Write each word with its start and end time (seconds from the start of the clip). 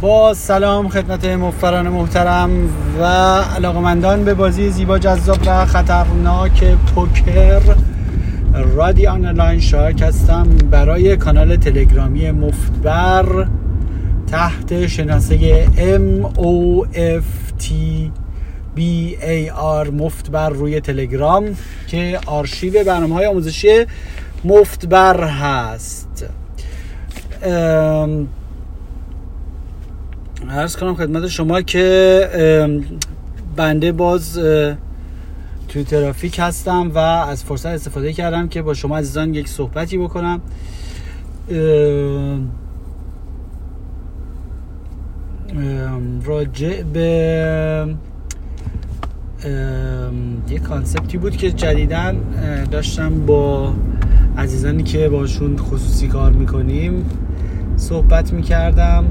با 0.00 0.34
سلام 0.34 0.88
خدمت 0.88 1.24
مفران 1.24 1.88
محترم 1.88 2.68
و 3.00 3.04
علاقمندان 3.56 4.24
به 4.24 4.34
بازی 4.34 4.70
زیبا 4.70 4.98
جذاب 4.98 5.38
و 5.46 5.66
خطرناک 5.66 6.64
پوکر 6.64 7.60
رادی 8.54 9.06
آنلاین 9.06 9.60
شارک 9.60 10.02
هستم 10.02 10.48
برای 10.70 11.16
کانال 11.16 11.56
تلگرامی 11.56 12.30
مفتبر 12.30 13.46
تحت 14.26 14.86
شناسه 14.86 15.66
M 15.98 16.36
O 16.38 16.86
F 16.96 17.62
T 17.62 17.70
B 18.76 18.80
A 19.20 19.50
R 19.84 19.90
مفتبر 19.92 20.50
روی 20.50 20.80
تلگرام 20.80 21.44
که 21.86 22.18
آرشیو 22.26 22.84
برنامه 22.84 23.14
های 23.14 23.26
آموزشی 23.26 23.84
مفتبر 24.44 25.24
هست. 25.24 26.26
ارز 30.50 30.76
کنم 30.76 30.94
خدمت 30.94 31.26
شما 31.26 31.62
که 31.62 32.70
بنده 33.56 33.92
باز 33.92 34.40
توی 35.68 35.84
ترافیک 35.84 36.36
هستم 36.38 36.90
و 36.94 36.98
از 36.98 37.44
فرصت 37.44 37.66
استفاده 37.66 38.12
کردم 38.12 38.48
که 38.48 38.62
با 38.62 38.74
شما 38.74 38.98
عزیزان 38.98 39.34
یک 39.34 39.48
صحبتی 39.48 39.98
بکنم. 39.98 40.40
راجع 46.24 46.82
به 46.82 47.96
یه 50.48 50.58
کانسپتی 50.58 51.18
بود 51.18 51.36
که 51.36 51.52
جدیدن 51.52 52.20
داشتم 52.70 53.26
با 53.26 53.74
عزیزانی 54.38 54.82
که 54.82 55.08
باشون 55.08 55.56
خصوصی 55.56 56.08
کار 56.08 56.32
می‌کنیم 56.32 57.10
صحبت 57.76 58.32
می‌کردم. 58.32 59.04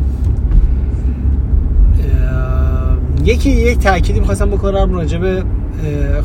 یکی 3.25 3.49
یک 3.49 3.79
تأکیدی 3.79 4.19
می‌خواستم 4.19 4.49
بکنم 4.49 4.93
راجع 4.93 5.17
به 5.17 5.43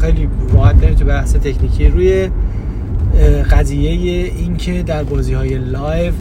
خیلی 0.00 0.28
راحت 0.54 0.74
بریم 0.74 0.94
تو 0.94 1.04
بحث 1.04 1.36
تکنیکی. 1.36 1.88
روی 1.88 2.30
قضیه 3.50 3.90
این 4.36 4.56
که 4.56 4.82
در 4.82 5.02
بازی 5.02 5.34
های 5.34 5.58
live 5.58 6.12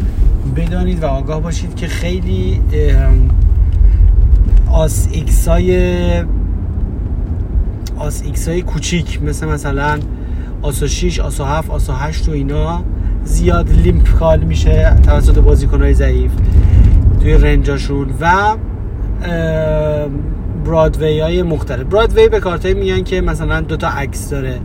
بدانید 0.55 1.03
و 1.03 1.05
آگاه 1.05 1.41
باشید 1.41 1.75
که 1.75 1.87
خیلی 1.87 2.61
آس 4.71 5.07
X 5.11 5.47
های 5.47 6.23
آس 7.97 8.21
X 8.25 8.47
های 8.47 8.61
کوچیک 8.61 9.23
مثل 9.23 9.47
مثلا 9.47 9.99
آسو 10.61 10.87
6 10.87 11.19
آسو 11.19 11.43
7 11.43 11.69
آسو 11.69 11.93
8 11.93 12.29
و 12.29 12.31
اینا 12.31 12.83
زیاد 13.23 13.69
لیمپ 13.69 14.09
کال 14.09 14.39
میشه 14.39 14.95
توسط 15.03 15.37
بازیکن 15.37 15.81
های 15.81 15.93
ضعیف 15.93 16.31
توی 17.21 17.33
رنجاشون 17.33 18.07
و 18.21 18.55
برادوی 20.65 21.19
های 21.19 21.41
مختلف. 21.41 21.83
برادوی 21.83 22.29
به 22.29 22.39
کارتایی 22.39 22.73
میگن 22.73 23.03
که 23.03 23.21
مثلا 23.21 23.61
دو 23.61 23.77
تا 23.77 23.87
عکس 23.87 24.29
داره. 24.29 24.59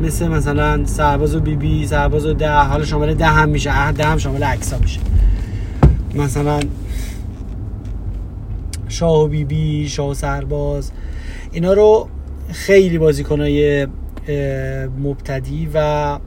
مثل 0.00 0.28
مثلا 0.28 0.84
سرباز 0.84 1.34
و 1.34 1.40
بی 1.40 1.56
بی 1.56 1.86
سرباز 1.86 2.26
و 2.26 2.32
ده 2.32 2.52
حالا 2.52 2.84
شامل 2.84 3.14
ده 3.14 3.26
هم 3.26 3.48
میشه. 3.48 3.92
ده 3.92 4.04
هم 4.04 4.18
شامل 4.18 4.42
عکس 4.42 4.72
ها 4.72 4.78
میشه. 4.78 5.00
مثلا 6.14 6.60
شاه 8.88 9.24
و 9.24 9.28
بی 9.28 9.44
بی 9.44 9.88
شاه 9.88 10.08
و 10.10 10.14
سرباز 10.14 10.92
اینا 11.52 11.72
رو 11.72 12.08
خیلی 12.52 12.98
بازیکنهای 12.98 13.86
مبتدی 15.02 15.68
و 15.74 16.18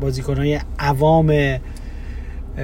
بازیکنهای 0.00 0.60
عوام 0.78 1.32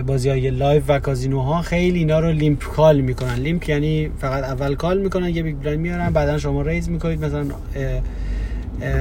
بازی 0.07 0.29
های 0.29 0.51
live 0.51 0.83
و 0.89 0.99
کازینوها 0.99 1.63
خیلی 1.63 1.99
اینا 1.99 2.21
رو 2.21 2.33
limp 2.33 2.65
call 2.65 3.01
می‌کنن. 3.01 3.35
limp 3.35 3.69
یعنی 3.69 4.11
فقط 4.19 4.45
اول 4.45 4.75
call 4.75 4.99
می‌کنن 4.99 5.29
یه 5.29 5.43
big 5.43 5.57
blind 5.57 5.81
میارن 5.81 6.11
بعدا 6.11 6.39
شما 6.39 6.63
raise 6.63 6.89
می‌کنید 6.89 7.25
مثلا 7.25 7.45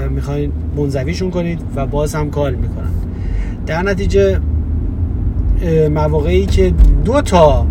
می‌خواین 0.10 0.52
منزویشون 0.78 1.32
کنید 1.32 1.60
و 1.76 1.86
باز 1.86 2.16
هم 2.16 2.30
call 2.30 2.56
می‌کنن. 2.56 2.92
در 3.66 3.84
نتیجه 3.84 4.40
مواقعی 5.94 6.46
که 6.46 6.74
دو 7.06 7.22
تا 7.22 7.68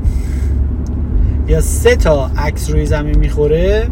یا 1.49 1.61
سه 1.61 1.97
تا 1.97 2.31
عکس 2.37 2.71
روی 2.71 2.87
زمین 2.87 3.19
می‌خوره 3.19 3.87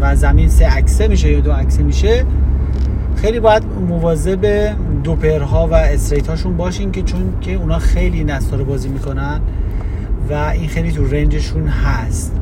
و 0.00 0.16
زمین 0.16 0.48
سه 0.48 0.66
عکسه 0.66 1.08
میشه 1.08 1.30
یا 1.32 1.40
دو 1.40 1.52
عکسه 1.52 1.82
میشه 1.82 2.24
خیلی 3.24 3.40
باید 3.40 3.62
مواظب 3.88 4.74
دوپرها 5.04 5.66
و 5.66 5.74
استریت 5.74 6.26
هاشون 6.26 6.56
باشین 6.56 6.92
که 6.92 7.02
چون 7.02 7.20
که 7.40 7.54
اونا 7.54 7.78
خیلی 7.78 8.24
نستا 8.24 8.56
بازی 8.56 8.88
می‌کنن 8.88 9.40
و 10.30 10.34
این 10.34 10.68
خیلی 10.68 10.92
تو 10.92 11.04
رنجشون 11.04 11.68
هست. 11.68 12.36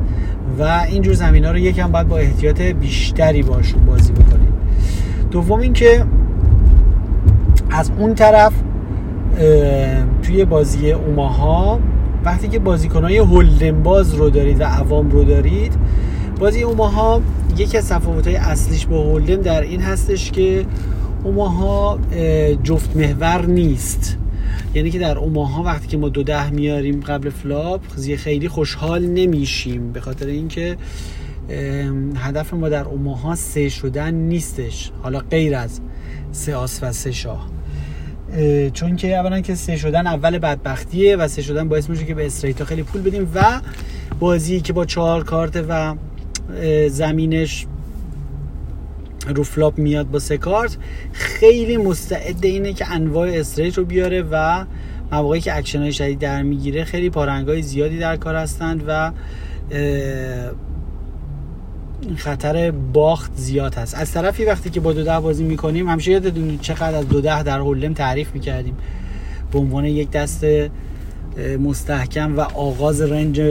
و 0.59 0.85
اینجور 0.89 1.13
زمین 1.13 1.45
ها 1.45 1.51
رو 1.51 1.57
یکم 1.57 1.91
باید 1.91 2.07
با 2.07 2.17
احتیاط 2.17 2.61
بیشتری 2.61 3.43
باشون 3.43 3.85
بازی 3.85 4.11
بکنید 4.11 4.53
دوم 5.31 5.59
اینکه 5.59 6.05
از 7.69 7.91
اون 7.97 8.15
طرف 8.15 8.53
توی 10.23 10.45
بازی 10.45 10.91
اوماها 10.91 11.79
وقتی 12.25 12.47
که 12.47 12.59
بازیکنهای 12.59 13.17
هولدن 13.17 13.83
باز 13.83 14.13
رو 14.13 14.29
دارید 14.29 14.61
و 14.61 14.63
عوام 14.63 15.09
رو 15.09 15.23
دارید 15.23 15.73
بازی 16.39 16.63
اوماها 16.63 17.21
یکی 17.57 17.77
از 17.77 17.89
تفاوت 17.89 18.27
های 18.27 18.35
اصلیش 18.35 18.85
با 18.85 19.03
Hold'em 19.03 19.41
در 19.41 19.61
این 19.61 19.81
هستش 19.81 20.31
که 20.31 20.65
اوماها 21.23 21.99
جفت 22.63 22.95
محور 22.95 23.45
نیست. 23.45 24.17
یعنی 24.73 24.91
که 24.91 24.99
در 24.99 25.17
اوماها 25.17 25.63
وقتی 25.63 25.87
که 25.87 25.97
ما 25.97 26.09
دو 26.09 26.23
ده 26.23 26.49
میاریم 26.49 26.99
قبل 26.99 27.29
flop 27.29 27.81
خیلی 28.17 28.47
خوشحال 28.47 29.05
نمیشیم. 29.05 29.91
به 29.91 30.01
خاطر 30.01 30.25
اینکه 30.25 30.77
هدف 32.15 32.53
ما 32.53 32.69
در 32.69 32.85
اوماها 32.85 33.35
سه 33.35 33.69
شدن 33.69 34.13
نیستش. 34.13 34.91
حالا 35.03 35.19
غیر 35.19 35.55
از 35.55 35.79
سه 36.31 36.55
آس 36.55 36.79
و 36.83 36.91
سه 36.91 37.11
شاه. 37.11 37.49
چون 38.73 38.95
که 38.95 39.15
اولا 39.17 39.41
که 39.41 39.55
سه 39.55 39.77
شدن 39.77 40.07
اول 40.07 40.37
بدبختیه 40.37 41.15
و 41.15 41.27
سه 41.27 41.41
شدن 41.41 41.69
باعث 41.69 41.89
میشه 41.89 42.05
که 42.05 42.13
به 42.13 42.25
straight 42.25 42.61
ا 42.61 42.65
خیلی 42.65 42.83
پول 42.83 43.01
بدیم 43.01 43.31
و 43.35 43.61
بازی 44.19 44.61
که 44.61 44.73
با 44.73 44.85
چهار 44.85 45.23
کارت 45.23 45.65
و 45.69 45.95
زمینش 46.89 47.65
رو 49.35 49.43
flop 49.43 49.77
میاد 49.77 50.11
با 50.11 50.19
سه 50.19 50.37
کارت. 50.37 50.77
خیلی 51.11 51.77
مستعد 51.77 52.45
اینه 52.45 52.73
که 52.73 52.91
انواع 52.91 53.29
straight 53.29 53.77
رو 53.77 53.85
بیاره 53.85 54.21
و 54.31 54.65
مواقعی 55.11 55.41
که 55.41 55.57
اکشن 55.57 55.81
های 55.81 55.93
شدید 55.93 56.19
در 56.19 56.43
می‌گیره 56.43 56.83
خیلی 56.83 57.09
پارنگای 57.09 57.61
زیادی 57.61 57.99
در 57.99 58.17
کار 58.17 58.35
هستند 58.35 58.83
و 58.87 59.11
خطر 62.15 62.71
باخت 62.71 63.31
زیاد 63.35 63.75
هست. 63.75 63.95
از 63.95 64.11
طرفی 64.11 64.45
وقتی 64.45 64.69
که 64.69 64.79
با 64.79 64.93
دو 64.93 65.03
ده 65.03 65.19
بازی 65.19 65.43
می‌کنیم 65.43 65.89
همیشه 65.89 66.11
یادتون 66.11 66.57
چقدر 66.57 66.95
از 66.97 67.07
دو 67.07 67.21
ده 67.21 67.43
در 67.43 67.59
Hold'em 67.59 67.93
تعریف 67.93 68.33
می‌کردیم. 68.33 68.75
به 69.51 69.59
عنوان 69.59 69.85
یک 69.85 70.11
دست 70.11 70.45
مستحکم 71.59 72.37
و 72.37 72.39
آغاز 72.41 73.01
رنج 73.01 73.41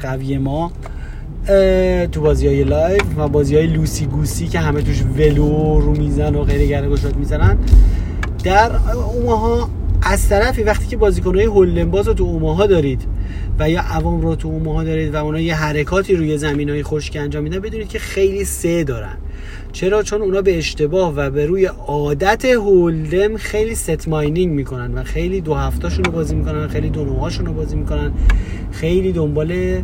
قوی 0.00 0.38
ما. 0.38 0.72
تو 2.12 2.20
بازی 2.20 2.46
های 2.46 2.64
لایو 2.64 3.02
و 3.18 3.28
بازی 3.28 3.56
های 3.56 3.66
لوسی 3.66 4.06
گوسی 4.06 4.48
که 4.48 4.58
همه 4.58 4.82
توش 4.82 5.02
ولو 5.02 5.80
رو 5.80 5.90
میزن 5.90 6.34
و 6.34 6.44
غیر 6.44 6.68
گره 6.68 6.88
گشاد 6.88 7.16
می‌زنن. 7.16 7.58
در 8.44 8.70
اوماها 9.14 9.70
از 10.02 10.28
طرفی 10.28 10.62
وقتی 10.62 10.86
که 10.86 10.96
بازیکن 10.96 11.34
های 11.34 11.44
هولنباز 11.44 12.08
رو 12.08 12.14
تو 12.14 12.24
اوماها 12.24 12.66
دارید 12.66 13.02
و 13.58 13.70
یا 13.70 13.80
عوام 13.80 14.20
رو 14.20 14.36
تو 14.36 14.48
اوماها 14.48 14.84
دارید 14.84 15.14
و 15.14 15.24
اونا 15.24 15.40
یه 15.40 15.54
حرکاتی 15.54 16.16
روی 16.16 16.38
زمین 16.38 16.70
های 16.70 16.82
خشک 16.82 17.16
انجام 17.16 17.42
میدن 17.42 17.58
بدونید 17.58 17.88
که 17.88 17.98
خیلی 17.98 18.44
سه 18.44 18.84
دارن. 18.84 19.16
چرا؟ 19.72 20.02
چون 20.02 20.22
اونا 20.22 20.42
به 20.42 20.58
اشتباه 20.58 21.14
و 21.16 21.30
به 21.30 21.46
روی 21.46 21.64
عادت 21.66 22.44
هولدم 22.44 23.36
خیلی 23.36 23.74
ست 23.74 24.08
ماینینگ 24.08 24.52
می‌کنن 24.52 24.94
و 24.94 25.02
خیلی 25.02 25.40
دو 25.40 25.54
هفتاشون 25.54 26.04
رو 26.04 26.12
بازی 26.12 26.34
می‌کنن 26.34 26.68
خیلی 26.68 26.90
دو 26.90 27.04
نوهاشون 27.04 27.46
رو 27.46 27.52
بازی 27.52 27.76
می‌کنن 27.76 28.12
خیلی 28.72 29.12
دنبال 29.12 29.82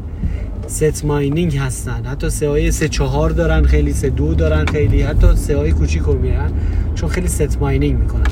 set 0.71 1.05
mining 1.05 1.57
هستن. 1.57 2.07
حتی 2.07 2.31
سه 2.31 2.49
های 2.49 2.71
سه 2.71 2.89
چهار 2.89 3.31
دارن 3.31 3.63
خیلی 3.63 3.93
سه 3.93 4.11
دو 4.11 4.35
دارن 4.35 4.65
خیلی 4.65 5.03
حتی 5.03 5.37
سه 5.37 5.57
های 5.57 5.73
کوچیک 5.73 6.03
رو 6.03 6.19
میرن 6.19 6.51
چون 6.95 7.09
خیلی 7.09 7.29
set 7.29 7.61
mining 7.61 7.99
می‌کنن. 7.99 8.23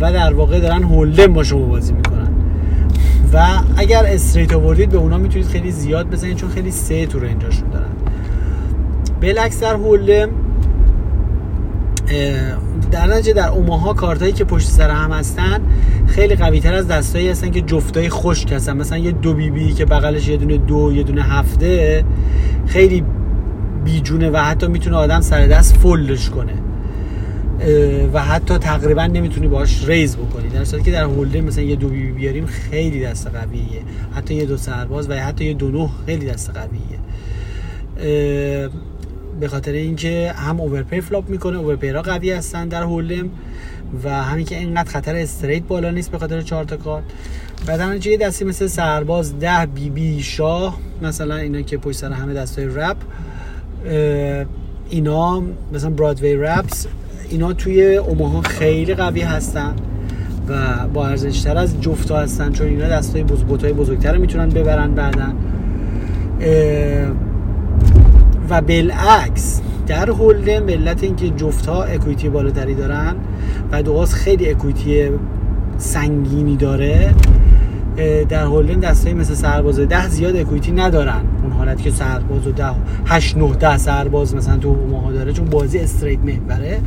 و 0.00 0.12
در 0.12 0.34
واقع 0.34 0.60
دارن 0.60 0.82
Hold'em 0.82 1.32
با 1.32 1.42
شما 1.42 1.66
بازی 1.66 1.92
می‌کنن. 1.92 2.28
و 3.32 3.46
اگر 3.76 4.06
straight 4.06 4.52
آوردید 4.52 4.90
به 4.90 4.98
اونا 4.98 5.18
می‌تونید 5.18 5.46
خیلی 5.46 5.70
زیاد 5.70 6.10
بزنید 6.10 6.36
چون 6.36 6.48
خیلی 6.48 6.70
سه 6.70 7.06
تو 7.06 7.18
range 7.18 7.46
اشون 7.46 7.68
دارن. 7.68 7.90
بالعکس 9.20 9.60
در 9.60 9.74
Hold'em 9.74 10.28
در 12.90 13.06
نتیجه 13.06 13.32
در 13.32 13.48
اوماها 13.48 13.92
کارتایی 13.92 14.32
که 14.32 14.44
پشت 14.44 14.68
سر 14.68 14.90
هم 14.90 15.12
هستن 15.12 15.60
خیلی 16.06 16.34
قوی 16.34 16.60
تر 16.60 16.74
از 16.74 16.88
دستایی 16.88 17.28
هستن 17.28 17.50
که 17.50 17.60
جفتای 17.60 18.08
خشک 18.08 18.52
هستن. 18.52 18.76
مثلا 18.76 18.98
یه 18.98 19.12
دو 19.12 19.34
بی 19.34 19.50
بی 19.50 19.72
که 19.72 19.84
بغلش 19.84 20.28
یه 20.28 20.36
دونه 20.36 20.56
دو 20.56 20.92
یه 20.92 21.02
دونه 21.02 21.22
هفته 21.22 22.04
خیلی 22.66 23.04
بیجونه 23.84 24.30
و 24.30 24.36
حتی 24.36 24.66
می‌تونه 24.66 24.96
آدم 24.96 25.20
سر 25.20 25.46
دست 25.46 25.76
fold 25.76 26.30
کنه. 26.30 26.52
و 28.12 28.22
حتی 28.22 28.58
تقریبا 28.58 29.06
نمی‌تونی 29.06 29.48
باش 29.48 29.88
raise 29.88 30.16
بکنی. 30.16 30.48
در 30.48 30.64
صورتی 30.64 30.84
که 30.84 30.90
در 30.90 31.04
Hold'em 31.04 31.40
مثلا 31.40 31.64
یه 31.64 31.76
دو 31.76 31.88
بی 31.88 32.02
بی 32.02 32.12
بیاریم 32.12 32.46
خیلی 32.46 33.00
دست 33.00 33.26
قویه. 33.26 33.82
حتی 34.12 34.34
یه 34.34 34.44
دو 34.44 34.56
سرباز 34.56 35.10
و 35.10 35.12
حتی 35.12 35.44
یه 35.44 35.54
دو 35.54 35.70
نه 35.70 35.88
خیلی 36.06 36.26
دست 36.26 36.50
قویه. 36.50 37.00
به 39.40 39.48
خاطر 39.48 39.72
اینکه 39.72 40.32
هم 40.36 40.60
overpair 40.60 41.00
flop 41.00 41.28
می‌کنه 41.28 41.58
overpair 41.58 41.90
ها 41.92 42.02
قوی 42.02 42.32
هستن 42.32 42.68
در 42.68 42.82
Hold'em 42.82 43.30
و 44.04 44.22
همین 44.22 44.44
که 44.44 44.58
اینقدر 44.58 44.90
خطر 44.90 45.16
استریت 45.16 45.62
بالا 45.62 45.90
نیست 45.90 46.10
به 46.10 46.18
خاطر 46.18 46.40
چهار 46.40 46.64
تا 46.64 46.76
کارت 46.76 47.04
بعد 47.66 48.06
یه 48.06 48.16
دستی 48.16 48.44
مثل 48.44 48.66
سرباز 48.66 49.38
ده 49.38 49.66
بی 49.74 49.90
بی 49.90 50.22
شاه 50.22 50.78
مثلا 51.02 51.36
اینا 51.36 51.62
که 51.62 51.76
پشت 51.76 51.96
سر 51.96 52.12
همه 52.12 52.34
دستای 52.34 52.66
رپ 52.66 52.96
اینا 54.90 55.42
مثلا 55.72 55.90
برادوی 55.90 56.34
رپس 56.34 56.86
اینا 57.30 57.52
توی 57.52 57.96
اوماها 57.96 58.40
خیلی 58.40 58.94
قوی 58.94 59.20
هستن 59.20 59.74
و 60.48 60.86
با 60.94 61.06
ارزشتر 61.08 61.58
از 61.58 61.80
جفتا 61.80 62.18
هستن 62.18 62.52
چون 62.52 62.66
اینا 62.66 62.88
دستای 62.88 63.22
بزرگ 63.22 63.72
بزرگتر 63.72 64.16
می‌تونن 64.16 64.48
ببرن 64.48 64.94
بعدن 64.94 65.34
و 68.50 68.60
بالعکس 68.60 69.60
در 69.86 70.10
هولدم 70.10 70.68
علت 70.68 71.02
اینکه 71.02 71.30
جفت 71.30 71.66
ها 71.66 71.84
اکویتی 71.84 72.28
بالاتری 72.28 72.74
دارن 72.74 73.16
و 73.72 73.82
دوغاز 73.82 74.14
خیلی 74.14 74.50
اکویتی 74.50 75.10
سنگینی 75.78 76.56
داره 76.56 77.14
در 78.28 78.44
هولدن 78.44 78.80
دستایی 78.80 79.14
مثل 79.14 79.34
سرباز 79.34 79.80
ده 79.80 80.08
زیاد 80.08 80.36
اکویتی 80.36 80.72
ندارن. 80.72 81.22
اون 81.42 81.52
حالت 81.52 81.82
که 81.82 81.90
سرباز 81.90 82.46
و 82.46 82.52
ده 82.52 82.70
هشت 83.06 83.36
نه 83.36 83.52
ده 83.52 83.78
سرباز 83.78 84.34
مثلا 84.34 84.56
تو 84.56 84.76
ماها 84.90 85.12
داره 85.12 85.32
چون 85.32 85.44
بازی 85.44 85.78
استریت 85.78 86.18
محوره. 86.18 86.80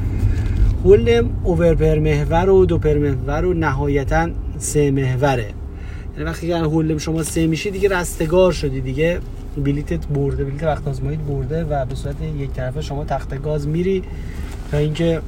هولدم 0.84 1.30
اوورپر 1.44 2.00
محور 2.00 2.50
و 2.50 2.66
دو 2.66 2.78
پر 2.78 2.98
محور 2.98 3.46
و 3.46 3.54
نهایتا 3.54 4.30
سه 4.58 4.92
محوره. 4.92 5.46
یعنی 6.14 6.30
وقتی 6.30 6.48
که 6.48 6.58
هولدم 6.58 6.98
شما 6.98 7.24
سه 7.24 7.48
میشی 7.48 7.72
دیگه 7.72 7.90
رستگار 7.90 8.52
شدی 8.52 8.82
دیگه. 8.82 9.20
بلیتت 9.58 10.08
برده 10.08 10.44
بلیت 10.44 10.64
وقت 10.64 10.88
آزماییت 10.88 11.20
برده 11.20 11.64
و 11.64 11.86
به 11.86 11.96
صورت 11.96 12.16
یک 12.38 12.52
طرفه 12.52 12.82
شما 12.82 13.06
تخت 13.06 13.42
گاز 13.42 13.68
میری 13.68 14.04
تا 14.72 14.78
اینکه 14.78 15.22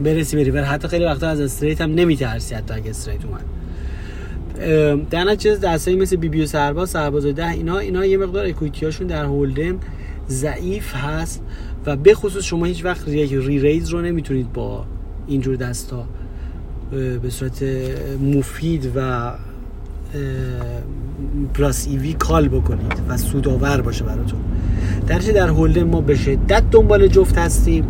برسی 0.00 0.36
بری. 0.36 0.50
و 0.50 0.64
حتی 0.64 0.88
خیلی 0.88 1.04
وقتا 1.04 1.28
از 1.28 1.40
استریت 1.40 1.80
هم 1.80 1.94
نمیترسی 1.94 2.54
حتی 2.54 2.74
اگه 2.74 2.90
استریت 2.90 3.20
اومد. 3.24 3.44
در 5.10 5.24
نتیجه 5.24 5.56
دستایی 5.56 5.96
مثل 5.96 6.16
بی 6.16 6.28
بی 6.28 6.42
و 6.42 6.46
سرباز 6.46 6.90
سرباز 6.90 7.26
ده 7.26 7.50
اینا 7.50 7.78
اینا 7.78 8.06
یه 8.06 8.16
مقدار 8.16 8.46
اکویتیاشون 8.46 9.06
در 9.06 9.24
هولدم 9.24 9.78
ضعیف 10.28 10.94
هست 10.94 11.42
و 11.86 11.96
به 11.96 12.14
خصوص 12.14 12.44
شما 12.44 12.64
هیچ 12.64 12.84
وقت 12.84 13.08
یک 13.08 13.32
ری 13.32 13.58
ریز 13.58 13.88
رو 13.88 14.00
نمی‌تونید 14.00 14.52
با 14.52 14.84
اینجور 15.26 15.56
دستا 15.56 16.04
به 17.22 17.30
صورت 17.30 17.62
مفید 18.22 18.92
و 18.96 19.32
پلاس 21.54 21.86
ایوی 21.88 22.12
کال 22.12 22.48
بکنید 22.48 22.92
و 23.08 23.16
سودآور 23.16 23.80
باشه 23.80 24.04
براتون. 24.04 24.40
درچه 25.06 25.32
در 25.32 25.48
هولدن 25.48 25.82
ما 25.82 26.00
به 26.00 26.14
شدت 26.14 26.62
دنبال 26.70 27.06
جفت 27.06 27.38
هستیم 27.38 27.84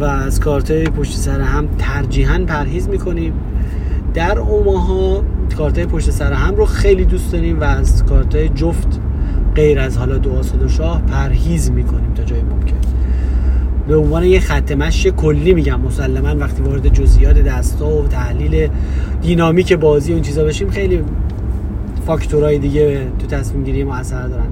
و 0.00 0.04
از 0.04 0.40
کارت 0.40 0.72
پشت 0.72 1.12
سر 1.12 1.40
هم 1.40 1.68
ترجیحاً 1.78 2.38
پرهیز 2.46 2.88
می‌کنیم. 2.88 3.32
در 4.14 4.38
اوماها 4.38 5.24
کارت 5.58 5.80
پشت 5.86 6.10
سر 6.10 6.32
هم 6.32 6.56
رو 6.56 6.64
خیلی 6.64 7.04
دوست 7.04 7.32
داریم 7.32 7.60
و 7.60 7.64
از 7.64 8.04
کارت 8.04 8.54
جفت 8.54 9.00
غیر 9.54 9.78
از 9.78 9.98
حالا 9.98 10.18
دو 10.18 10.32
آسد 10.32 10.62
و 10.62 10.68
شاه 10.68 11.02
پرهیز 11.02 11.70
می‌کنیم 11.70 12.14
تا 12.14 12.22
جای 12.22 12.42
ممکن. 12.42 12.76
به 13.88 13.96
عنوان 13.96 14.24
یه 14.24 14.40
خط 14.40 14.72
مشی 14.72 15.10
کلی 15.10 15.54
میگم 15.54 15.80
مسلما 15.80 16.36
وقتی 16.36 16.62
وارد 16.62 16.88
جزئیات 16.88 17.38
دستا 17.38 17.88
و 17.88 18.06
تحلیل 18.06 18.68
دینامیک 19.22 19.72
بازی 19.72 20.12
و 20.12 20.14
این 20.14 20.24
چیزا 20.24 20.44
بشیم 20.44 20.70
خیلی 20.70 21.02
فاکتورهای 22.06 22.58
دیگه 22.58 23.06
تو 23.18 23.26
تصمیم 23.26 23.64
گیری 23.64 23.84
ما 23.84 23.94
اثر 23.94 24.28
دارن. 24.28 24.46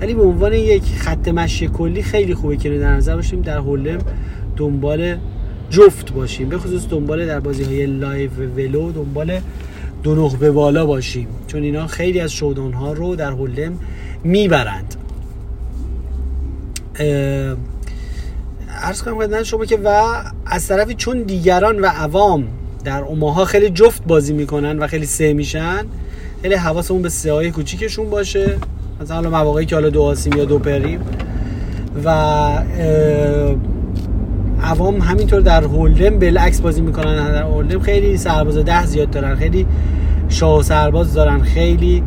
ولی 0.00 0.14
به 0.14 0.22
عنوان 0.22 0.52
یک 0.52 0.82
خط 0.82 1.28
مشی 1.28 1.68
کلی 1.68 2.02
خیلی 2.02 2.34
خوبه 2.34 2.56
که 2.56 2.78
در 2.78 2.96
نظر 2.96 3.16
باشیم 3.16 3.40
در 3.40 3.58
Hold'em 3.58 3.98
دنبال 4.56 5.16
جفت 5.70 6.12
باشیم. 6.12 6.48
به 6.48 6.58
خصوص 6.58 6.88
دنبال 6.90 7.26
در 7.26 7.40
بازی 7.40 7.64
های 7.64 7.86
live 7.86 8.30
ولو 8.56 8.92
دنبال 8.92 9.40
دو 10.02 10.14
نه 10.14 10.36
به 10.36 10.50
بالا 10.50 10.86
باشیم. 10.86 11.28
چون 11.46 11.62
اینا 11.62 11.86
خیلی 11.86 12.20
از 12.20 12.32
showdown 12.32 12.72
ها 12.72 12.92
رو 12.92 13.16
در 13.16 13.30
Hold'em 13.30 13.78
می‌برند. 14.24 14.94
عرض 18.82 19.02
کنم 19.02 19.18
خدمت 19.18 19.42
شما 19.42 19.64
که 19.64 19.78
و 19.84 19.88
از 20.46 20.68
طرفی 20.68 20.94
چون 20.94 21.22
دیگران 21.22 21.80
و 21.80 21.86
عوام 21.86 22.44
در 22.84 23.02
اوماها 23.02 23.44
خیلی 23.44 23.70
جفت 23.70 24.04
بازی 24.04 24.32
می‌کنن 24.32 24.78
و 24.78 24.86
خیلی 24.86 25.06
سه 25.06 25.32
میشن 25.32 25.84
خیلی 26.44 26.56
حواسمون 26.56 27.02
به 27.02 27.08
سه 27.08 27.32
های 27.32 27.50
کوچیکشون 27.50 28.10
باشه. 28.10 28.56
مثلا 29.00 29.16
حالا 29.16 29.30
مواقعی 29.30 29.66
که 29.66 29.74
حالا 29.74 29.90
دو 29.90 30.02
آسیم 30.02 30.32
یا 30.32 30.44
دو 30.44 30.58
پریم. 30.58 31.00
و 32.04 32.08
عوام 34.62 35.00
همینطور 35.00 35.40
در 35.40 35.64
هولدم 35.64 36.18
بالعکس 36.18 36.60
بازی 36.60 36.80
می‌کنن. 36.80 37.32
در 37.32 37.42
هولدم 37.42 37.80
خیلی 37.80 38.16
سرباز 38.16 38.56
ده 38.56 38.86
زیاد 38.86 39.10
دارن. 39.10 39.36
خیلی 39.36 39.66
شاه 40.28 40.62
سرباز 40.62 41.14
دارن. 41.14 41.42
خیلی 41.42 42.02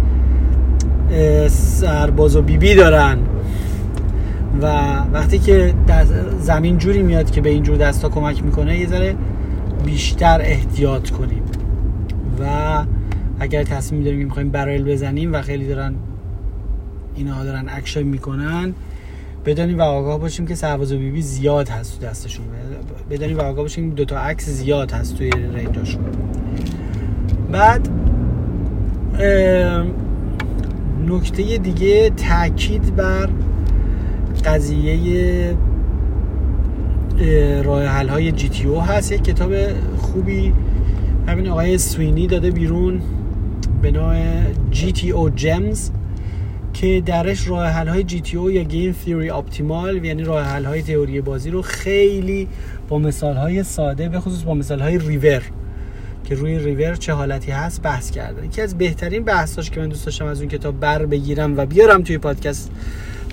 سرباز 1.47 2.35
و 2.35 2.41
بیبی 2.41 2.75
دارن. 2.75 3.17
و 4.61 4.65
وقتی 5.13 5.39
که 5.39 5.73
زمین 6.39 6.77
جوری 6.77 7.03
میاد 7.03 7.31
که 7.31 7.41
به 7.41 7.49
اینجور 7.49 7.77
دستا 7.77 8.09
کمک 8.09 8.43
می‌کنه 8.43 8.79
یه 8.79 8.87
ذره 8.87 9.15
بیشتر 9.85 10.41
احتیاط 10.41 11.09
کنیم. 11.09 11.43
و 12.39 12.45
اگر 13.39 13.63
تصمیم 13.63 14.03
داریم 14.03 14.19
می‌خوایم 14.19 14.49
barrel 14.49 14.83
بزنیم 14.83 15.33
و 15.33 15.41
خیلی 15.41 15.67
دارن 15.67 15.93
اینها 17.15 17.43
دارن 17.43 17.65
اکشن 17.69 18.03
می‌کنن 18.03 18.73
بدانیم 19.45 19.79
و 19.79 19.81
آگاه 19.81 20.19
باشیم 20.19 20.47
که 20.47 20.55
سرباز 20.55 20.93
و 20.93 20.97
بی 20.97 21.09
بی 21.09 21.21
زیاد 21.21 21.69
هست 21.69 21.99
تو 21.99 22.05
دستشون. 22.05 22.45
بدانیم 23.09 23.37
و 23.37 23.41
آگاه 23.41 23.63
باشیم 23.63 23.89
دو 23.89 24.05
تا 24.05 24.19
عکس 24.19 24.49
زیاد 24.49 24.91
هست 24.91 25.17
توی 25.17 25.29
range 25.29 25.66
اشون. 25.66 26.03
بعد 27.51 27.89
نکته 31.07 31.57
دیگه 31.57 32.09
تاکید 32.09 32.95
بر 32.95 33.29
قضیه 34.45 35.57
راه 37.63 37.85
حل 37.85 38.07
های 38.07 38.31
جی 38.31 38.49
تی 38.49 38.67
او 38.67 38.81
هست. 38.81 39.11
یک 39.11 39.23
کتاب 39.23 39.51
خوبی 39.97 40.53
همین 41.27 41.47
آقای 41.47 41.77
سوینی 41.77 42.27
داده 42.27 42.51
بیرون. 42.51 43.01
به 43.81 43.91
نام 43.91 44.15
او 45.13 45.29
جمز 45.29 45.89
که 46.73 47.03
درش 47.05 47.47
راه 47.47 47.67
حل 47.67 47.87
های 47.87 48.05
او 48.35 48.51
یا 48.51 48.63
گیم 48.63 48.95
تیوری 49.05 49.29
اپتیمال 49.29 50.05
یعنی 50.05 50.23
راه 50.23 50.45
حل 50.45 50.65
های 50.65 50.81
تئوری 50.81 51.21
بازی 51.21 51.49
رو 51.49 51.61
خیلی 51.61 52.47
با 52.89 52.99
مثال 52.99 53.35
های 53.35 53.63
ساده 53.63 54.09
به 54.09 54.19
خصوص 54.19 54.43
با 54.43 54.53
مثال 54.53 54.79
های 54.79 54.97
ریور 54.97 55.41
که 56.25 56.35
روی 56.35 56.59
ریور 56.59 56.95
چه 56.95 57.13
حالتی 57.13 57.51
هست 57.51 57.81
بحث 57.81 58.11
کرده 58.11 58.45
یکی 58.45 58.61
از 58.61 58.77
بهترین 58.77 59.23
بحثاش 59.23 59.69
که 59.69 59.79
من 59.79 59.89
دوست 59.89 60.05
داشتم 60.05 60.25
از 60.25 60.39
اون 60.39 60.49
کتاب 60.49 60.79
بر 60.79 61.05
بگیرم 61.05 61.57
و 61.57 61.65
بیارم 61.65 62.03
توی 62.03 62.17
پادکست 62.17 62.71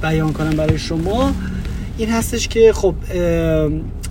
بیان 0.02 0.33
کنم 0.33 0.50
برای 0.50 0.78
شما 0.78 1.33
این 1.99 2.09
هستش 2.09 2.49
که 2.49 2.73
خب 2.73 2.95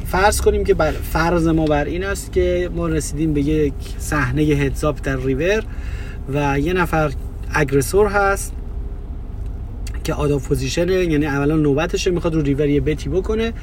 فرض 0.05 0.41
کنیم 0.41 0.63
که 0.63 0.74
بر 0.74 0.91
فرض 0.91 1.48
ما 1.48 1.65
بر 1.65 1.86
این 1.86 2.03
است 2.03 2.31
که 2.31 2.69
ما 2.75 2.88
رسیدیم 2.88 3.34
به 3.34 3.41
یک 3.41 3.74
صحنه 3.98 4.41
هدزاپ 4.41 5.00
در 5.03 5.17
ریور. 5.17 5.63
و 6.34 6.60
یه 6.60 6.74
نفر 6.74 7.12
اگرسور 7.53 8.08
هست 8.08 8.53
که 10.03 10.13
آدا 10.13 10.38
پوزیشنه 10.38 10.94
یعنی 10.94 11.25
اولا 11.25 11.56
نوبتشه 11.56 12.12
می‌خواد 12.12 12.36
رو 12.36 12.42
ریور 12.42 12.68
یه 12.68 12.82
بتی 12.82 13.10
بکنه 13.10 13.53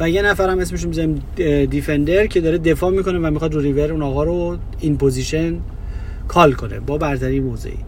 و 0.00 0.10
یه 0.10 0.22
نفر 0.22 0.48
هم 0.48 0.58
اسمش 0.58 0.86
می‌ذاریم 0.86 1.22
defender 1.70 2.26
که 2.26 2.40
داره 2.40 2.58
دفاع 2.58 2.90
می‌کنه 2.90 3.18
و 3.18 3.30
می‌خواد 3.30 3.54
رو 3.54 3.60
ریور 3.60 3.92
اون 3.92 4.02
آقا 4.02 4.24
رو 4.24 4.56
in 4.80 4.96
position 4.96 5.58
call 6.28 6.52
کنه 6.52 6.80
با 6.80 6.98
برتری 6.98 7.40
موضعی. 7.40 7.78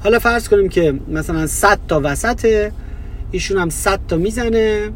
حالا 0.00 0.18
فرض 0.18 0.48
کنیم 0.48 0.68
که 0.68 0.94
مثلا 1.08 1.46
100 1.46 1.78
تا 1.88 2.00
وسطه 2.04 2.72
ایشون 3.30 3.58
هم 3.58 3.68
100 3.68 4.00
تا 4.08 4.16
می‌زنه 4.16 4.90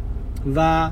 و 0.57 0.91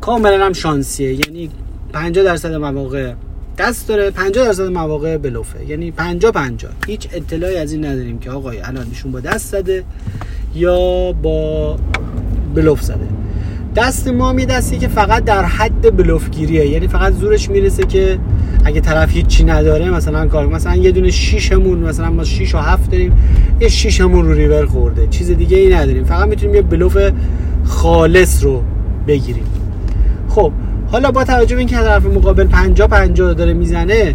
کاملا 0.00 0.46
هم 0.46 0.52
شانسیه. 0.52 1.12
یعنی 1.12 1.50
50 1.92 2.24
درصد 2.24 2.54
مواقع 2.54 3.12
دست 3.58 3.88
داره. 3.88 4.10
50 4.10 4.46
درصد 4.46 4.66
مواقع 4.66 5.16
بلوفه. 5.18 5.64
یعنی 5.64 5.90
50 5.90 6.32
50 6.32 6.72
هیچ 6.86 7.08
اطلاعی 7.12 7.56
از 7.56 7.72
این 7.72 7.84
نداریم 7.84 8.18
که 8.18 8.30
آقای 8.30 8.60
الان 8.60 8.86
ایشون 8.90 9.12
با 9.12 9.20
دست 9.20 9.52
زده 9.52 9.84
یا 10.54 11.12
با 11.12 11.76
بلوف 12.54 12.82
زده. 12.82 13.08
دست 13.76 14.08
ما 14.08 14.30
هم 14.30 14.38
یه 14.38 14.46
دستی 14.46 14.78
که 14.78 14.88
فقط 14.88 15.24
در 15.24 15.44
حد 15.44 15.96
بلوفگیریه. 15.96 16.66
یعنی 16.66 16.88
فقط 16.88 17.12
زورش 17.12 17.50
می‌رسه 17.50 17.86
که 17.86 18.18
اگه 18.64 18.80
طرف 18.80 19.10
هیچی 19.10 19.44
نداره 19.44 19.90
مثلا 19.90 20.26
کار 20.26 20.46
مثلا 20.46 20.76
یه 20.76 20.92
دونه 20.92 21.10
شیشمون 21.10 21.78
مثلا 21.78 22.10
ما 22.10 22.24
6 22.24 22.54
و 22.54 22.58
7 22.58 22.90
داریم 22.90 23.12
یه 23.60 23.68
شیشمون 23.68 24.26
رو 24.26 24.32
ریور 24.32 24.66
خورده. 24.66 25.06
چیز 25.06 25.30
دیگه 25.30 25.56
ای 25.56 25.74
نداریم. 25.74 26.04
فقط 26.04 26.28
می‌تونیم 26.28 26.54
یه 26.54 26.62
بلوف 26.62 26.98
خالص 27.64 28.44
رو 28.44 28.62
بگیریم. 29.06 29.46
خب 30.28 30.52
حالا 30.94 31.10
با 31.10 31.24
توجه 31.24 31.54
به 31.54 31.58
اینکه 31.58 31.76
طرف 31.76 32.06
مقابل 32.06 32.46
50 32.46 32.88
50 32.88 33.34
داره 33.34 33.52
می‌زنه 33.52 34.14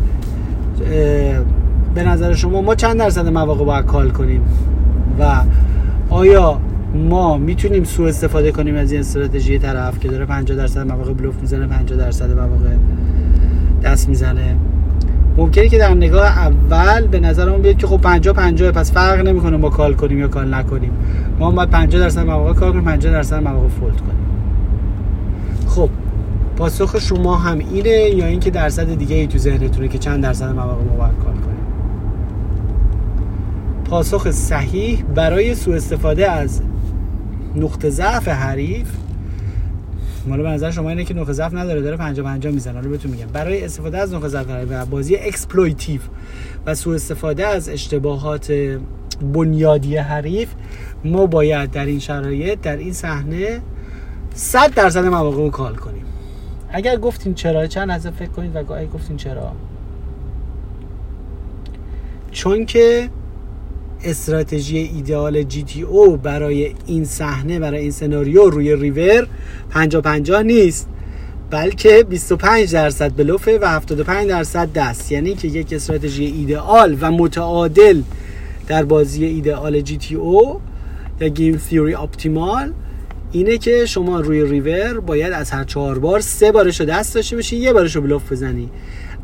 به 1.95 2.03
نظر 2.03 2.33
شما 2.33 2.62
ما 2.62 2.75
چند 2.75 2.98
درصد 2.98 3.27
مواقع 3.27 3.65
باید 3.65 3.86
call 3.86 4.09
کنیم؟ 4.09 4.41
و 5.19 5.41
آیا 6.09 6.59
ما 7.09 7.38
می‌تونیم 7.38 7.83
سوء 7.83 8.07
استفاده 8.09 8.51
کنیم 8.51 8.75
از 8.75 8.91
این 8.91 9.00
استراتژی 9.00 9.59
طرف 9.59 10.00
که 10.00 10.07
داره 10.07 10.25
50 10.25 10.57
درصد 10.57 10.91
مواقع 10.91 11.13
بلوف 11.13 11.36
می‌زنه 11.41 11.67
50 11.67 12.00
درصد 12.00 12.31
مواقع 12.31 12.69
دست 13.83 14.09
می‌زنه؟ 14.09 14.55
ممکنه 15.38 15.67
که 15.67 15.77
در 15.77 15.93
نگاه 15.93 16.27
اول 16.27 17.07
به 17.07 17.19
نظرمون 17.19 17.62
بیاد 17.62 17.77
که 17.77 17.88
خب 17.88 18.01
50 18.01 18.33
50 18.33 18.71
پس 18.71 18.91
فرق 18.91 19.27
نمی‌کنه 19.27 19.57
ما 19.57 19.69
call 19.69 19.93
کنیم 19.93 20.19
یا 20.19 20.27
call 20.27 20.53
نکنیم. 20.53 20.91
ما 21.39 21.51
باید 21.51 21.69
50 21.69 22.01
درصد 22.01 22.25
مواقع 22.25 22.53
call 22.53 22.71
کنیم 22.71 22.83
50 22.83 23.13
درصد 23.13 23.43
مواقع 23.43 23.67
fold 23.67 23.98
کنیم. 23.98 24.28
پاسخ 26.59 26.99
شما 26.99 27.35
هم 27.35 27.59
اینه 27.59 27.89
یا 27.89 28.25
اینکه 28.25 28.51
درصد 28.51 28.97
دیگه 28.97 29.15
ای 29.15 29.27
تو 29.27 29.37
ذهنتونه 29.37 29.87
که 29.87 29.97
چند 29.97 30.23
درصد 30.23 30.49
مواقع 30.49 30.83
باید 30.83 31.13
call 31.24 31.33
کنیم؟ 31.33 31.65
پاسخ 33.85 34.31
صحیح 34.31 35.03
برای 35.15 35.55
سوء 35.55 35.75
استفاده 35.75 36.31
از 36.31 36.61
نقطه 37.55 37.89
ضعف 37.89 38.27
حریف 38.27 38.87
حالا 40.27 40.43
به 40.43 40.49
نظر 40.49 40.71
شما 40.71 40.89
اینه 40.89 41.03
که 41.03 41.13
نقطه 41.13 41.33
ضعف 41.33 41.53
نداره 41.53 41.81
داره 41.81 41.97
50 41.97 42.25
50 42.25 42.53
می‌زنه. 42.53 42.73
حالا 42.73 42.89
بهتون 42.89 43.11
میگم. 43.11 43.27
برای 43.33 43.65
استفاده 43.65 43.97
از 43.97 44.13
نقطه 44.13 44.27
ضعف 44.27 44.45
و 44.69 44.85
بازی 44.85 45.15
exploitive 45.15 46.01
و 46.65 46.75
سوء 46.75 46.95
استفاده 46.95 47.47
از 47.47 47.69
اشتباهات 47.69 48.53
بنیادی 49.33 49.97
حریف 49.97 50.49
ما 51.05 51.25
باید 51.25 51.71
در 51.71 51.85
این 51.85 51.99
شرایط 51.99 52.61
در 52.61 52.77
این 52.77 52.93
صحنه 52.93 53.61
100 54.33 54.73
درصد 54.73 55.05
مواقع 55.05 55.37
رو 55.37 55.49
call 55.50 55.75
کنیم. 55.75 56.08
اگر 56.71 56.97
گفتین 56.97 57.33
چرا 57.33 57.67
چند 57.67 57.91
از 57.91 58.07
فکر 58.07 58.29
کنید 58.29 58.55
و 58.55 58.57
اگر 58.57 58.85
گفتین 58.85 59.17
چرا. 59.17 59.51
چون 62.31 62.65
که 62.65 63.09
استراتژی 64.03 64.77
ایدئال 64.77 65.43
GTO 65.43 66.17
برای 66.17 66.75
این 66.85 67.05
صحنه 67.05 67.59
برای 67.59 67.81
این 67.81 67.91
سناریو 67.91 68.49
روی 68.49 68.75
ریور 68.75 69.27
50 69.69 70.01
50 70.01 70.43
نیست 70.43 70.88
بلکه 71.49 72.05
25 72.09 72.73
درصد 72.73 73.15
بلوفه 73.15 73.59
و 73.61 73.65
75 73.65 74.27
درصد 74.27 74.73
دست. 74.73 75.11
یعنی 75.11 75.35
که 75.35 75.47
یک 75.47 75.73
استراتژی 75.73 76.25
ایدئال 76.25 76.97
و 77.01 77.11
متعادل 77.11 78.01
در 78.67 78.83
بازی 78.83 79.25
ایدئال 79.25 79.81
GTO 79.81 80.62
یا 81.21 81.27
game 81.27 81.57
theory 81.57 81.95
optimal 81.95 82.74
اینه 83.31 83.57
که 83.57 83.86
شما 83.86 84.19
روی 84.19 84.45
ریور 84.45 85.00
باید 85.00 85.33
از 85.33 85.51
هر 85.51 85.63
چهار 85.63 86.00
بار 86.00 86.19
سه 86.19 86.51
بارش 86.51 86.79
رو 86.79 86.86
دست 86.86 87.15
داشته 87.15 87.36
باشی 87.36 87.55
یه 87.55 87.74
بارش 87.74 87.95
رو 87.95 88.01
بلوف 88.01 88.31
بزنی. 88.31 88.69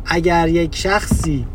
اگر 0.06 0.48
یک 0.48 0.76
شخصی 0.76 1.46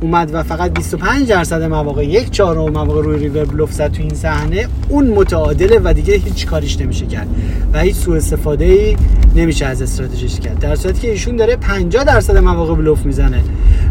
اومد 0.00 0.30
و 0.34 0.42
فقط 0.42 0.72
25 0.72 1.28
درصد 1.28 1.62
مواقع 1.62 2.04
یک 2.04 2.30
چهارم 2.30 2.72
مواقع 2.72 3.02
روی 3.02 3.18
ریور 3.18 3.44
بلوف 3.44 3.72
زد 3.72 3.92
تو 3.92 4.02
این 4.02 4.14
صحنه 4.14 4.68
اون 4.88 5.06
متعادله 5.06 5.80
و 5.84 5.92
دیگه 5.92 6.14
هیچ 6.14 6.46
کاریش 6.46 6.80
نمیشه 6.80 7.06
کرد 7.06 7.28
و 7.72 7.80
هیچ 7.80 7.96
سوء 7.96 8.16
استفاده 8.16 8.64
ای 8.64 8.96
نمیشه 9.36 9.66
از 9.66 9.82
استراتژیش 9.82 10.40
کرد. 10.40 10.58
در 10.58 10.74
صورتی 10.74 11.00
که 11.00 11.10
ایشون 11.10 11.36
داره 11.36 11.56
50 11.56 12.04
درصد 12.04 12.36
مواقع 12.36 12.74
بلوف 12.74 13.06
می‌زنه 13.06 13.42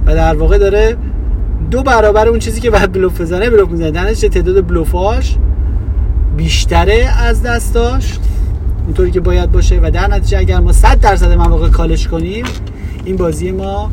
و 0.06 0.16
در 0.16 0.36
واقع 0.36 0.58
داره 0.58 0.98
دو 1.72 1.84
برابر 1.84 2.28
اون 2.28 2.40
چیزی 2.40 2.62
که 2.62 2.70
بعد 2.70 2.92
بلوف 2.92 3.22
بزنه 3.22 3.50
بلوف 3.50 3.70
می‌زنه. 3.70 3.92
در 3.92 4.14
تعداد 4.14 4.68
بلوفاش 4.68 5.36
بیشتره 6.38 7.10
از 7.20 7.44
دستاش 7.44 8.18
اونطوری 8.86 9.12
که 9.12 9.20
باید 9.20 9.52
باشه 9.52 9.80
و 9.84 9.92
در 9.92 10.08
نتیجه 10.08 10.38
اگر 10.38 10.60
ما 10.60 10.72
100 10.72 11.00
درصد 11.00 11.32
مواقع 11.32 11.70
کالش 11.70 12.08
کنیم 12.08 12.46
این 13.06 13.16
بازی 13.16 13.52
ما 13.52 13.92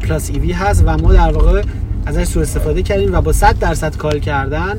پلاس 0.00 0.30
ایوی 0.30 0.52
هست 0.52 0.82
و 0.86 0.96
ما 0.96 1.12
در 1.12 1.32
واقع 1.32 1.62
ازش 2.06 2.24
سوء 2.24 2.42
استفاده 2.42 2.82
کردیم 2.82 3.14
و 3.14 3.20
با 3.20 3.32
100 3.32 3.58
درصد 3.58 3.96
کال 3.96 4.18
کردن 4.18 4.78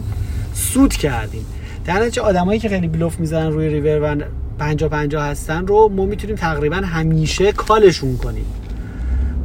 سود 0.54 0.94
کردیم. 0.94 1.46
در 1.86 2.00
نتیجه 2.00 2.22
آدمایی 2.22 2.60
که 2.60 2.70
خیلی 2.70 2.88
بلوف 2.88 3.20
می‌زنن 3.20 3.52
روی 3.52 3.70
ریور 3.70 4.14
و 4.14 4.24
50 4.60 4.90
50 4.90 5.28
هستن 5.28 5.68
رو 5.68 5.92
ما 5.96 6.06
می‌تونیم 6.06 6.36
تقریبا 6.36 6.76
همیشه 6.76 7.52
کالشون 7.52 8.18
کنیم. 8.18 8.46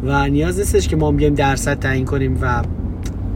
و 0.05 0.29
نیاز 0.29 0.59
نیستش 0.59 0.89
که 0.89 0.97
ما 0.97 1.13
بیایم 1.13 1.35
درصد 1.35 1.79
تعیین 1.79 2.05
کنیم 2.05 2.39
و 2.41 2.63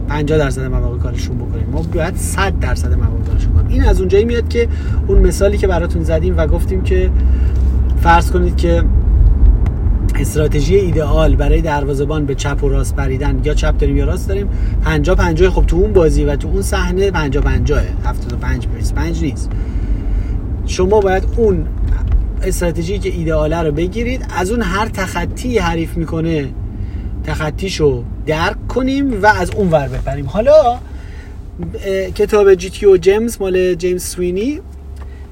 50 0.07 0.37
درصد 0.37 0.61
مواقع 0.61 0.97
کارشون 0.97 1.37
بکنیم. 1.37 1.67
ما 1.71 1.81
باید 1.81 2.15
100 2.15 2.59
درصد 2.59 2.93
مواقع 2.93 3.23
کارشون 3.27 3.53
کنیم. 3.53 3.67
این 3.67 3.83
از 3.83 3.99
اونجایی 3.99 4.25
میاد 4.25 4.47
که 4.47 4.67
اون 5.07 5.19
مثالی 5.19 5.57
که 5.57 5.67
براتون 5.67 6.03
زدیم 6.03 6.37
و 6.37 6.47
گفتیم 6.47 6.83
که 6.83 7.09
فرض 8.01 8.31
کنید 8.31 8.57
که 8.57 8.83
استراتژی 10.15 10.75
ایدئال 10.75 11.35
برای 11.35 11.61
دروازه‌بان 11.61 12.25
به 12.25 12.35
چپ 12.35 12.63
و 12.63 12.69
راست 12.69 12.95
پریدن 12.95 13.41
یا 13.43 13.53
چپ 13.53 13.77
داریم 13.77 13.97
یا 13.97 14.05
راست 14.05 14.27
داریم 14.27 14.49
50 14.83 15.15
50 15.15 15.49
خب 15.49 15.65
تو 15.65 15.75
اون 15.75 15.93
بازی 15.93 16.23
و 16.23 16.35
تو 16.35 16.47
اون 16.47 16.61
صحنه 16.61 17.11
50 17.11 17.43
50 17.43 17.81
75 18.05 18.67
25 18.67 19.21
نیست. 19.21 19.51
شما 20.65 20.99
باید 20.99 21.23
اون 21.37 21.65
استراتژی 22.43 22.99
که 22.99 23.09
ایدئاله 23.09 23.61
رو 23.61 23.71
بگیرید 23.71 24.25
از 24.37 24.51
اون 24.51 24.61
هر 24.61 24.89
تخطی 24.89 25.57
حریف 25.57 25.97
می‌کنه 25.97 26.47
تخطیشو 27.23 28.03
درک 28.25 28.67
کنیم 28.67 29.23
و 29.23 29.25
از 29.25 29.51
اون 29.51 29.71
ور 29.71 29.87
بپریم. 29.87 30.25
حالا 30.25 30.79
کتاب 32.15 32.53
GTO 32.53 32.85
Gems 32.85 33.37
مال 33.41 33.75
جیمز 33.75 34.03
سوینی 34.03 34.59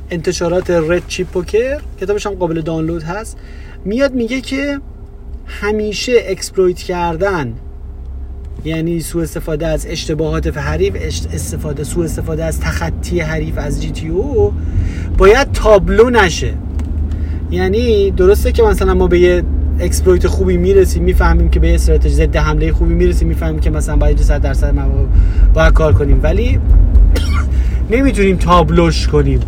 انتشارات 0.10 0.70
Red 0.70 1.08
Chip 1.08 1.28
Poker 1.28 1.82
کتابش 2.02 2.26
هم 2.28 2.34
قابل 2.34 2.62
دانلود 2.62 3.04
هست. 3.04 3.38
میاد 3.86 4.14
میگه 4.14 4.42
که 4.42 4.80
همیشه 5.46 6.14
exploit 6.26 6.78
کردن 6.78 7.54
یعنی 8.66 9.00
سوء 9.02 9.24
استفاده 9.24 9.68
از 9.68 9.86
اشتباهات 9.90 10.58
حریف 10.58 10.96
استفاده 11.34 11.84
سوء 11.84 12.04
استفاده 12.04 12.44
از 12.44 12.60
تخطی 12.60 13.20
حریف 13.20 13.58
از 13.58 13.82
GTO 13.82 14.54
باید 15.18 15.52
تابلو 15.52 16.10
نشه. 16.10 16.54
یعنی 17.52 18.12
درسته 18.12 18.52
که 18.52 18.64
مثلا 18.64 18.94
ما 18.94 19.08
به 19.08 19.20
یه 19.20 19.44
exploit 19.82 20.28
خوبی 20.28 20.58
می‌رسیم 20.58 21.04
می‌فهمیم 21.04 21.50
که 21.50 21.60
به 21.60 21.76
استراتژی 21.76 22.16
ضد 22.16 22.36
حمله 22.36 22.72
خوبی 22.72 22.94
می‌رسیم 22.94 23.28
می‌فهمیم 23.28 23.60
که 23.60 23.70
مثلا 23.70 23.96
باید 23.96 24.22
100 24.22 24.42
درصد 24.42 24.76
باید 25.54 25.74
کار 25.74 25.94
کنیم. 25.94 26.20
ولی 26.24 26.60
نمی‌تونیم 27.92 28.36
تابلوش 28.36 29.08
کنیم. 29.08 29.40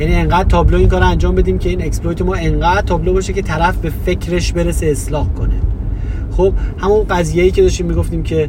یعنی 0.00 0.14
انقدر 0.14 0.48
تابلو 0.48 0.78
این 0.78 0.88
کار 0.88 1.02
انجام 1.02 1.34
بدیم 1.34 1.58
که 1.58 1.68
این 1.68 1.82
exploit 1.82 2.22
ما 2.22 2.34
انقدر 2.34 2.82
تابلو 2.82 3.12
باشه 3.12 3.32
که 3.32 3.42
طرف 3.42 3.76
به 3.76 3.90
فکرش 4.06 4.52
برسه 4.52 4.86
اصلاح 4.86 5.28
کنه. 5.28 5.54
خب 6.30 6.52
همون 6.78 7.04
قضیه‌ای 7.10 7.50
که 7.50 7.62
داشتیم 7.62 7.86
می‌گفتیم 7.86 8.22
که 8.22 8.48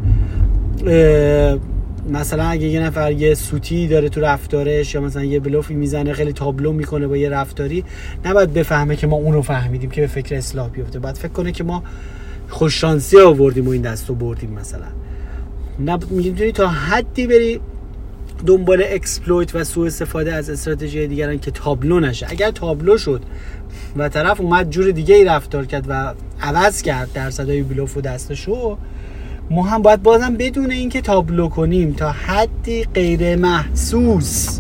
مثلا 2.10 2.44
اگه 2.44 2.68
یه 2.68 2.80
نفر 2.80 3.12
یه 3.12 3.36
سوتی 3.36 3.88
داره 3.88 4.10
تو 4.10 4.22
رفتارش 4.22 4.96
یا 4.96 5.02
مثلا 5.02 5.24
یه 5.24 5.40
بلوفی 5.40 5.74
می‌زنه 5.74 6.14
خیلی 6.14 6.34
تابلو 6.34 6.74
می‌کنه 6.74 7.08
با 7.08 7.18
یه 7.18 7.30
رفتاری 7.30 7.84
نباید 8.26 8.54
بفهمه 8.54 8.96
که 8.96 9.08
ما 9.08 9.16
اون 9.16 9.34
رو 9.34 9.42
فهمیدیم 9.42 9.90
که 9.90 10.02
به 10.02 10.08
فکر 10.08 10.36
اصلاح 10.36 10.70
بیفته. 10.70 11.00
باید 11.00 11.18
فکر 11.18 11.32
کنه 11.32 11.52
که 11.52 11.64
ما 11.64 11.84
خوش‌شانسی 12.50 13.20
آوردیم 13.20 13.68
و 13.68 13.70
این 13.70 13.82
دست 13.82 14.10
رو 14.10 14.16
بردیم 14.16 14.50
مثلا. 14.50 14.88
می‌تونی 16.10 16.52
تا 16.52 16.68
حدی 16.68 17.28
بری 17.28 17.60
دنبال 18.46 18.84
exploit 18.88 19.56
و 19.56 19.64
سوء 19.64 19.88
استفاده 19.88 20.34
از 20.34 20.50
استراتژی 20.50 21.08
دیگران 21.08 21.40
که 21.40 21.52
تابلو 21.52 22.00
نشه. 22.00 22.28
اگر 22.30 22.52
تابلو 22.52 22.98
شد 22.98 23.22
و 23.98 24.10
طرف 24.10 24.42
اومد 24.42 24.70
جور 24.70 24.92
دیگه 24.92 25.16
ای 25.16 25.26
رفتار 25.26 25.66
کرد 25.66 25.86
و 25.88 26.14
عوض 26.42 26.82
کرد 26.82 27.14
درصدای 27.14 27.64
بلوف 27.64 27.98
و 27.98 28.02
دستشو 28.02 28.78
ما 29.50 29.64
هم 29.64 29.82
باید 29.82 30.04
بازم 30.04 30.36
بدون 30.36 30.72
اینکه 30.72 31.02
تابلو 31.02 31.50
کنیم 31.50 31.94
تا 31.94 32.12
حدی 32.12 32.84
غیر 32.84 33.36
محسوس. 33.36 34.60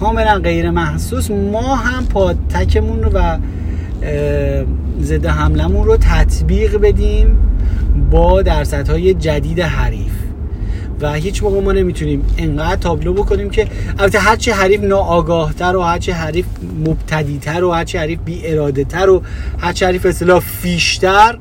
کاملا 0.00 0.38
غیر 0.38 0.70
محسوس. 0.70 1.30
ما 1.30 1.76
هم 1.76 2.06
پاتکمون 2.06 3.02
رو 3.02 3.10
و 3.10 3.38
ضد 5.00 5.26
حملمون 5.26 5.86
رو 5.86 5.96
تطبیق 5.96 6.76
بدیم 6.76 7.38
با 8.10 8.42
درصدهای 8.42 9.14
جدید 9.14 9.60
حریف. 9.60 10.12
و 11.00 11.12
هیچ 11.12 11.42
موقع 11.42 11.60
ما 11.60 11.72
نمی‌تونیم 11.72 12.22
انقدر 12.38 12.76
تابلو 12.76 13.12
بکنیم 13.12 13.50
که 13.50 13.66
البته 13.98 14.18
هرچی 14.18 14.50
حریف 14.50 14.80
ناآگاهتر 14.80 15.76
و 15.76 15.82
هرچی 15.82 16.10
حریف 16.10 16.46
مبتدیتر 16.86 17.64
و 17.64 17.70
هرچی 17.70 17.98
حریف 17.98 18.18
بی 18.24 18.40
اراده 18.44 18.84
تر 18.84 19.10
و 19.10 19.22
هرچی 19.58 19.84
حریف 19.84 20.06
اصطلاح 20.06 20.40
فیشتر 20.40 21.38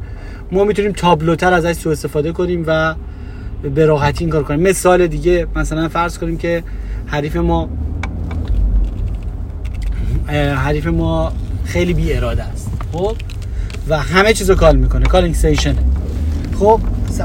ما 0.52 0.64
می‌تونیم 0.64 0.92
تابلوتر 0.92 1.54
ازش 1.54 1.74
سو 1.74 1.90
استفاده 1.90 2.32
کنیم 2.32 2.64
و 2.68 2.96
به 3.76 3.86
راحتی 3.86 4.24
این 4.24 4.30
کار 4.30 4.44
کنیم. 4.44 4.60
مثال 4.60 5.08
دیگه 5.08 5.48
مثلا 5.56 5.90
فرض 5.90 6.18
کنیم 6.18 6.38
که 6.38 6.64
حریف 7.06 7.36
ما 7.36 7.70
حریف 10.56 10.88
ما 10.88 11.32
خیلی 11.66 11.94
بی 11.94 12.14
اراده 12.14 12.44
است 12.44 12.72
خب؟ 12.94 13.16
و 13.90 14.00
همه 14.00 14.34
چیزو 14.34 14.56
call 14.56 14.76
می‌کنه 14.76 15.06
calling 15.06 15.36
station 15.36 15.76
خب؟ 16.60 16.80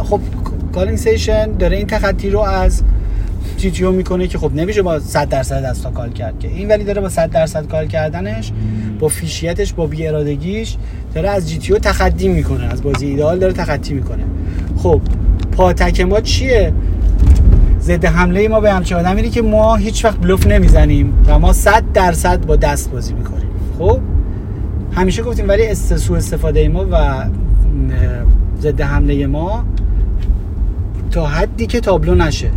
خب 0.04 0.20
calling 0.74 0.98
station 0.98 1.56
داره 1.56 1.76
این 1.76 1.86
تخطی 1.86 2.30
رو 2.30 2.40
از 2.40 2.82
GTO 3.56 3.84
می‌کنه 3.84 4.26
که 4.26 4.38
خب 4.38 4.54
نمیشه 4.54 4.82
با 4.82 5.00
100 5.00 5.28
درصد 5.28 5.64
دستا 5.64 5.90
call 5.90 6.10
کرد 6.10 6.38
که. 6.38 6.48
این 6.48 6.68
ولی 6.68 6.84
داره 6.84 7.00
با 7.00 7.08
100 7.08 7.30
درصد 7.30 7.66
call 7.66 7.86
کردنش 7.86 8.52
با 8.98 9.08
fish 9.08 9.40
یتش 9.40 9.72
با 9.72 9.86
بی 9.86 10.06
ارادگیش 10.06 10.76
داره 11.14 11.28
از 11.28 11.50
GTO 11.50 11.74
تخطی 11.74 12.28
می‌کنه 12.28 12.64
از 12.64 12.82
بازی 12.82 13.06
ایدئال 13.06 13.38
داره 13.38 13.52
تخطی 13.52 13.94
می‌کنه. 13.94 14.24
خب 14.76 15.00
پاتک 15.52 16.00
ما 16.00 16.20
چیه؟ 16.20 16.72
ضد 17.80 18.04
حمله 18.04 18.48
ما 18.48 18.60
به 18.60 18.72
همچین 18.72 18.96
آدمی 18.96 19.30
که 19.30 19.42
ما 19.42 19.76
هیچ 19.76 20.04
وقت 20.04 20.18
بلوف 20.18 20.46
نمی‌زنیم 20.46 21.14
و 21.26 21.38
ما 21.38 21.52
100 21.52 21.84
درصد 21.94 22.46
با 22.46 22.56
دست 22.56 22.90
بازی 22.90 23.14
می‌کنیم. 23.14 23.48
خب؟ 23.78 24.00
همیشه 24.92 25.22
گفتیم 25.22 25.48
ولی 25.48 25.66
استسو 25.66 26.14
استفاده 26.14 26.68
ما 26.68 26.86
و 26.90 27.24
ضد 28.60 28.80
حمله 28.80 29.26
ما 29.26 29.64
تا 31.10 31.26
حدی 31.26 31.66
که 31.66 31.80
تابلو 31.80 32.14
نشه. 32.14 32.50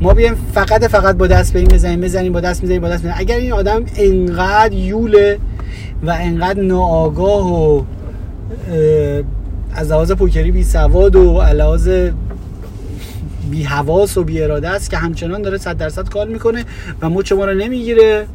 ما 0.00 0.14
بیایم 0.14 0.34
فقط 0.54 0.84
فقط 0.84 1.16
با 1.16 1.26
دست 1.26 1.52
به 1.52 1.58
این 1.58 1.68
بزنیم 1.68 2.00
بزنیم 2.00 2.32
با 2.32 2.40
دست 2.40 2.62
می‌زنیم 2.62 2.80
با 2.80 2.88
دست 2.88 3.04
می‌زنیم 3.04 3.20
اگر 3.20 3.36
این 3.36 3.52
آدم 3.52 3.84
انقدر 3.96 4.74
یوله 4.74 5.38
و 6.02 6.10
انقدر 6.10 6.60
ناآگاه 6.60 7.52
و 7.52 7.82
از 9.74 9.90
لحاظ 9.90 10.12
پوکری 10.12 10.50
بی 10.50 10.64
سواد 10.64 11.16
و 11.16 11.42
لحاظ 11.42 11.88
بی 13.50 13.62
حواس 13.62 14.16
و 14.16 14.24
بی 14.24 14.42
اراده 14.42 14.68
است 14.68 14.90
که 14.90 14.96
همچنان 14.96 15.42
داره 15.42 15.58
100 15.58 15.76
درصد 15.76 16.08
کار 16.08 16.28
می‌کنه 16.28 16.64
و 17.02 17.10
مچ 17.10 17.32
ما 17.32 17.44
رو 17.44 17.54
نمی‌گیره 17.54 18.26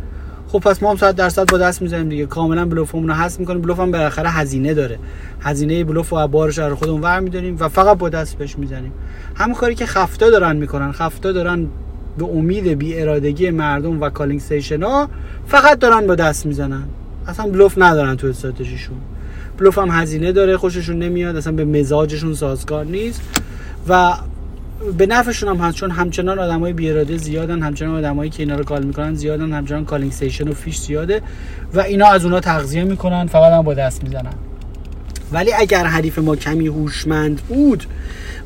خب 0.51 0.59
پس 0.59 0.83
ما 0.83 0.89
هم 0.89 0.97
100 0.97 1.15
درصد 1.15 1.51
با 1.51 1.57
دست 1.57 1.81
می‌زنیم 1.81 2.09
دیگه. 2.09 2.25
کاملا 2.25 2.65
بلوفمون 2.65 3.07
رو 3.07 3.13
حذف 3.13 3.39
می‌کنیم. 3.39 3.61
بلوف 3.61 3.79
هم 3.79 3.91
بالاخره 3.91 4.29
هزینه 4.29 4.73
داره. 4.73 4.99
هزینه 5.41 5.83
بلوف 5.83 6.13
و 6.13 6.27
بارش 6.27 6.59
رو 6.59 6.75
خودمون 6.75 7.01
ور 7.01 7.19
میداریم 7.19 7.57
و 7.59 7.69
فقط 7.69 7.97
با 7.97 8.09
دست 8.09 8.37
بهش 8.37 8.57
می‌زنیم. 8.57 8.91
همون 9.35 9.55
کاری 9.55 9.75
که 9.75 9.85
خفتا 9.85 10.29
دارن 10.29 10.55
می‌کنن. 10.55 10.91
خفتا 10.91 11.31
دارن 11.31 11.67
به 12.17 12.25
امید 12.25 12.67
بی 12.67 13.01
ارادگی 13.01 13.49
مردم 13.49 14.01
و 14.01 14.09
calling 14.09 14.39
station 14.39 14.83
ها 14.83 15.09
فقط 15.47 15.79
دارن 15.79 16.07
با 16.07 16.15
دست 16.15 16.45
می‌زنن. 16.45 16.83
اصلا 17.27 17.47
بلوف 17.47 17.77
ندارن 17.77 18.15
تو 18.15 18.27
استراتژیشون. 18.27 18.97
بلوف 19.57 19.77
هم 19.77 19.91
هزینه 19.91 20.31
داره 20.31 20.57
خوششون 20.57 20.99
نمیاد 20.99 21.35
اصلا 21.35 21.53
به 21.53 21.65
مزاجشون 21.65 22.33
سازگار 22.33 22.85
نیست. 22.85 23.21
و 23.89 24.13
به 24.97 25.05
نفعشون 25.05 25.49
هم 25.49 25.65
هست 25.65 25.77
چون 25.77 25.91
همچنان 25.91 26.39
آدمای 26.39 26.73
بی 26.73 26.89
اراده 26.89 27.17
زیادن 27.17 27.61
همچنان 27.61 27.95
آدمایی 27.95 28.29
که 28.29 28.43
اینا 28.43 28.55
رو 28.55 28.63
call 28.63 28.83
می‌کنن 28.83 29.15
زیادن 29.15 29.53
همچنان 29.53 29.85
calling 29.85 30.11
station 30.11 30.47
و 30.47 30.53
fish 30.53 30.77
زیاده 30.77 31.21
و 31.73 31.79
اینا 31.79 32.07
از 32.07 32.25
اونا 32.25 32.39
تغذیه 32.39 32.83
می‌کنن 32.83 33.25
فقط 33.27 33.53
هم 33.53 33.61
با 33.61 33.73
دست 33.73 34.03
می‌زنن. 34.03 34.33
ولی 35.31 35.53
اگر 35.53 35.85
حریف 35.85 36.19
ما 36.19 36.35
کمی 36.35 36.67
هوشمند 36.67 37.41
بود 37.41 37.83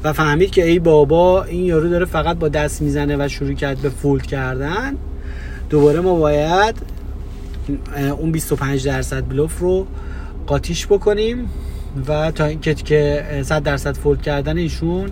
و 0.04 0.14
فهمید 0.14 0.52
که 0.52 0.66
ای 0.66 0.80
بابا 0.80 1.44
این 1.44 1.66
یارو 1.66 1.90
داره 1.90 2.06
فقط 2.06 2.38
با 2.38 2.50
دست 2.50 2.82
می‌زنه 2.82 3.26
و 3.26 3.28
شروع 3.28 3.54
کرد 3.54 3.78
به 3.78 3.90
fold 3.90 4.26
کردن 4.26 4.98
دوباره 5.70 6.00
ما 6.00 6.16
باید 6.16 6.76
اون 8.18 8.32
25 8.32 8.88
درصد 8.88 9.30
بلوف 9.30 9.60
رو 9.60 9.88
قاطیش 10.48 10.86
بکنیم 10.86 11.50
و 12.08 12.32
تا 12.32 12.46
اینکه 12.46 12.74
که 12.74 13.26
100 13.44 13.64
درصد 13.64 13.98
فولد 13.98 14.22
کردن 14.22 14.58
ایشون 14.58 15.10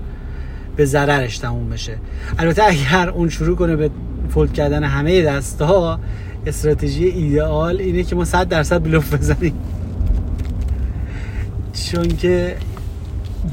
به 0.75 0.85
ضررش 0.85 1.37
تموم 1.37 1.69
بشه. 1.69 1.95
البته 2.39 2.63
اگر 2.63 3.09
اون 3.09 3.29
شروع 3.29 3.55
کنه 3.55 3.75
به 3.75 3.89
فولد 4.29 4.53
کردن 4.53 4.83
همه 4.83 5.21
دسته 5.21 5.65
ها 5.65 5.99
استراتژی 6.45 7.05
ایدئال 7.05 7.77
اینه 7.77 8.03
که 8.03 8.15
ما 8.15 8.25
100 8.25 8.47
درصد 8.47 8.83
بلوف 8.83 9.13
بزنیم. 9.13 9.53
چون 11.73 12.07
که 12.07 12.55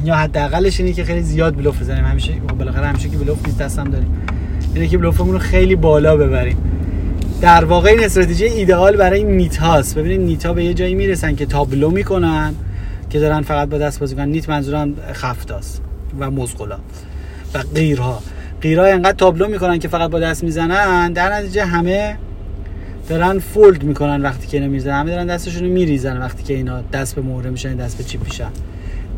یا 0.05 0.15
حداقلش 0.15 0.81
اینه 0.81 0.93
که 0.93 1.05
خیلی 1.05 1.23
زیاد 1.23 1.57
بلوف 1.57 1.81
بزنیم. 1.81 2.05
همیشه 2.05 2.33
بالاخره 2.59 2.87
همیشه 2.87 3.09
که 3.09 3.17
بلوف 3.17 3.47
نیست 3.47 3.59
دستم 3.59 3.85
داریم. 3.85 4.23
اینه 4.75 4.89
که 4.89 4.99
بلوفمون 4.99 5.33
رو 5.33 5.39
خیلی 5.39 5.77
بالا 5.77 6.17
ببریم. 6.17 6.57
در 7.41 7.65
واقع 7.65 7.91
این 7.91 8.05
استراتژی 8.05 8.45
ایدئال 8.45 8.97
برای 8.97 9.25
نیت 9.25 9.57
هاست. 9.57 9.99
ببینید 9.99 10.21
نیت 10.21 10.47
ها 10.47 10.53
به 10.53 10.65
یه 10.65 10.75
جایی 10.75 10.95
می‌رسن 10.95 11.35
که 11.35 11.47
تابلو 11.47 11.91
می‌کنن 11.91 12.55
که 13.11 13.21
دارن 13.21 13.41
فقط 13.41 13.69
با 13.69 13.79
دست 13.79 14.01
بازی 14.01 14.17
کنن 14.17 14.29
نیت 14.29 14.49
منظورم 14.49 14.95
خفتاست 15.13 15.83
و 16.21 16.31
مزغلا 16.31 16.79
و 17.55 17.63
غیرها. 17.75 18.23
غیرها 18.63 18.85
انقدر 18.87 19.17
تابلو 19.17 19.49
می‌کنن 19.49 19.79
که 19.79 19.89
فقط 19.89 20.11
با 20.11 20.21
دست 20.21 20.45
می‌زنن 20.45 21.13
در 21.13 21.33
نتیجه 21.33 21.65
همه 21.65 22.17
دارن 23.09 23.39
فولد 23.39 23.83
می‌کنن 23.83 24.23
وقتی 24.23 24.47
که 24.47 24.61
نمی‌زنن 24.61 25.01
همه 25.01 25.11
دارن 25.11 25.27
دستشون 25.27 25.65
رو 25.65 25.73
میریزن 25.73 26.21
وقتی 26.21 26.43
که 26.43 26.55
اینا 26.55 26.81
دست 26.93 27.15
به 27.15 27.23
مهره 27.23 27.51
میشن 27.51 27.77
دست 27.77 27.99
به 27.99 28.05
چیپ 28.05 28.25
میشن. 28.25 28.51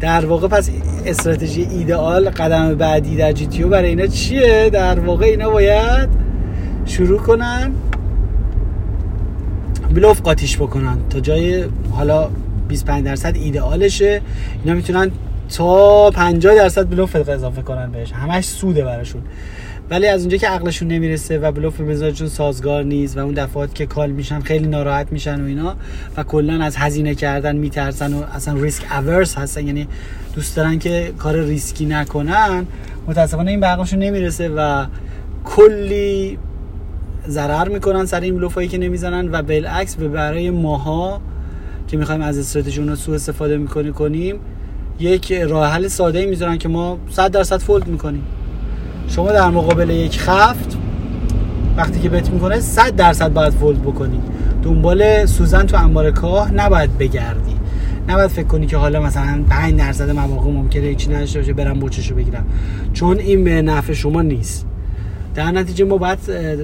در 0.00 0.26
واقع 0.26 0.48
پس 0.48 0.70
استراتژی 1.06 1.62
ایدئال 1.62 2.30
قدم 2.30 2.74
بعدی 2.74 3.16
در 3.16 3.32
جی 3.32 3.46
تی 3.46 3.62
برای 3.62 3.88
اینا 3.88 4.06
چیه؟ 4.06 4.70
در 4.72 5.00
واقع 5.00 5.26
اینا 5.26 5.50
باید 5.50 6.08
شروع 6.86 7.18
کنن 7.18 7.72
بلوف 9.94 10.20
قاتیش 10.20 10.56
بکنن 10.56 10.98
تا 11.10 11.20
جای 11.20 11.64
حالا 11.90 12.28
25 12.68 13.04
درصد 13.04 13.36
ایدئالشه. 13.36 14.20
اینا 14.64 14.76
می‌تونن 14.76 15.10
تا 15.56 16.10
50 16.10 16.54
درصد 16.54 16.90
بلوف 16.90 17.16
اضافه 17.28 17.62
کنن 17.62 17.92
بهش. 17.92 18.12
همش 18.12 18.44
سوده 18.44 18.84
براشون. 18.84 19.22
ولی 19.90 20.06
از 20.06 20.20
اونجا 20.20 20.36
که 20.36 20.48
عقلشون 20.48 20.88
نمی‌رسه 20.88 21.38
و 21.38 21.52
بلوف 21.52 21.80
مزاجشون 21.80 22.28
سازگار 22.28 22.84
نیست 22.84 23.18
و 23.18 23.20
اون 23.20 23.34
دفعات 23.34 23.74
که 23.74 23.86
کال 23.86 24.10
میشن 24.10 24.40
خیلی 24.40 24.66
ناراحت 24.66 25.12
میشن 25.12 25.40
و 25.40 25.44
اینا 25.44 25.76
و 26.16 26.22
کلا 26.22 26.64
از 26.64 26.76
هزینه 26.76 27.14
کردن 27.14 27.56
میترسن 27.56 28.12
و 28.12 28.22
اصلا 28.34 28.54
ریسک 28.62 28.84
اورس 28.92 29.38
هستن 29.38 29.66
یعنی 29.66 29.88
دوست 30.34 30.56
دارن 30.56 30.78
که 30.78 31.12
کار 31.18 31.40
ریسکی 31.40 31.86
نکنن 31.86 32.66
متاسفانه 33.06 33.50
این 33.50 33.60
به 33.60 33.96
نمی‌رسه 33.96 34.48
و 34.48 34.86
کلی 35.44 36.38
ضرر 37.28 37.68
می‌کنن 37.68 38.06
سر 38.06 38.20
این 38.20 38.36
بلوفایی 38.36 38.68
که 38.68 38.78
نمی‌زنن 38.78 39.28
و 39.32 39.42
بالعکس 39.42 39.96
به 39.96 40.08
برای 40.08 40.50
ماها 40.50 41.20
که 41.88 41.96
می‌خوایم 41.96 42.20
از 42.20 42.38
استراتژی 42.38 42.80
اونا 42.80 42.94
سوء 42.94 43.14
استفاده 43.14 43.56
می‌کنی 43.56 43.92
کنیم 43.92 44.36
یک 45.00 45.32
راه 45.32 45.72
حل 45.72 45.88
ساده 45.88 46.18
ای 46.18 46.26
می‌ذارن 46.26 46.58
که 46.58 46.68
ما 46.68 46.98
100 47.10 47.30
درصد 47.30 47.56
فولد 47.56 47.86
می‌کنیم. 47.86 48.22
شما 49.08 49.32
در 49.32 49.50
مقابل 49.50 49.90
یک 49.90 50.20
خفت 50.20 50.76
وقتی 51.76 52.00
که 52.00 52.08
بت 52.08 52.30
می‌کنه 52.30 52.60
100 52.60 52.96
درصد 52.96 53.32
باید 53.32 53.52
فولد 53.52 53.82
بکنی. 53.82 54.20
دنبال 54.62 55.26
سوزن 55.26 55.66
تو 55.66 55.76
انبار 55.76 56.10
کاه 56.10 56.54
نباید 56.54 56.98
بگردی. 56.98 57.56
نباید 58.08 58.30
فکر 58.30 58.46
کنی 58.46 58.66
که 58.66 58.76
حالا 58.76 59.02
مثلا 59.02 59.44
5 59.50 59.78
درصد 59.78 60.10
مواقع 60.10 60.50
ممکنه 60.50 60.82
هیچی 60.82 61.10
نشه 61.10 61.38
باشه 61.38 61.52
برم 61.52 61.78
بوچشو 61.78 62.14
بگیرم. 62.14 62.44
چون 62.92 63.18
این 63.18 63.44
به 63.44 63.62
نفع 63.62 63.92
شما 63.92 64.22
نیست. 64.22 64.66
در 65.34 65.50
نتیجه 65.50 65.84
ما 65.84 65.96
باید 65.96 66.18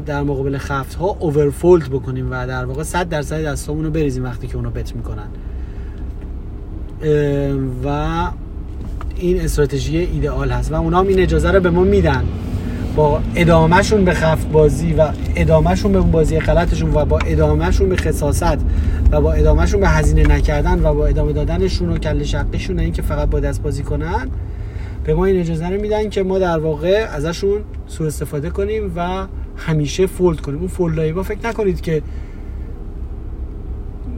در 0.05 0.23
مقابل 0.23 0.59
خفت 0.59 0.95
ها 0.95 1.07
اوورفولد 1.07 1.91
بکنیم 1.91 2.29
و 2.31 2.47
در 2.47 2.65
واقع 2.65 2.83
100 2.83 3.09
درصد 3.09 3.45
دستامون 3.45 3.85
رو 3.85 3.91
بریزیم 3.91 4.25
وقتی 4.25 4.47
که 4.47 4.57
اونو 4.57 4.71
بت 4.71 4.97
می‌کنن. 4.97 5.29
و 7.85 8.29
این 9.17 9.41
استراتژی 9.41 9.97
ایدئال 9.97 10.51
هست 10.51 10.73
و 10.73 10.75
اونا 10.75 10.99
هم 10.99 11.07
این 11.07 11.21
اجازه 11.21 11.51
رو 11.51 11.61
به 11.61 11.71
ما 11.71 11.83
میدن. 11.83 12.25
با 12.97 13.21
ادامهشون 13.35 14.05
به 14.05 14.15
خفت 14.15 14.49
بازی 14.49 14.93
و 14.93 15.09
ادامهشون 15.37 15.93
به 15.93 16.01
بازی 16.01 16.39
غلطشون 16.39 16.95
و 16.95 17.05
با 17.05 17.19
ادامهشون 17.19 17.89
به 17.89 17.97
خصاصت 17.97 18.59
و 19.11 19.21
با 19.21 19.33
ادامهشون 19.33 19.81
به 19.81 19.89
هزینه 19.89 20.37
نکردن 20.37 20.87
و 20.87 20.95
با 20.95 21.07
ادامه 21.07 21.33
دادنشون 21.33 21.91
و 21.91 21.99
کل 21.99 22.23
شقیشون 22.23 22.79
این 22.79 22.93
که 22.93 23.03
فقط 23.03 23.29
با 23.29 23.41
دست 23.41 23.63
بازی 23.63 23.83
کنن 23.83 24.31
به 25.05 25.15
ما 25.15 25.25
این 25.25 25.41
اجازه 25.41 25.69
رو 25.69 25.81
میدن 25.81 26.09
که 26.09 26.23
ما 26.23 26.39
در 26.39 26.59
واقع 26.59 27.07
ازشون 27.13 27.61
سوء 27.87 28.07
استفاده 28.07 28.51
کنیم 28.51 28.93
و 28.97 29.27
همیشه 29.57 30.07
فولد 30.07 30.41
کنیم. 30.41 30.59
اون 30.59 30.69
فولد 30.69 31.15
با 31.15 31.23
فکر 31.23 31.49
نکنید 31.49 31.81
که 31.81 32.03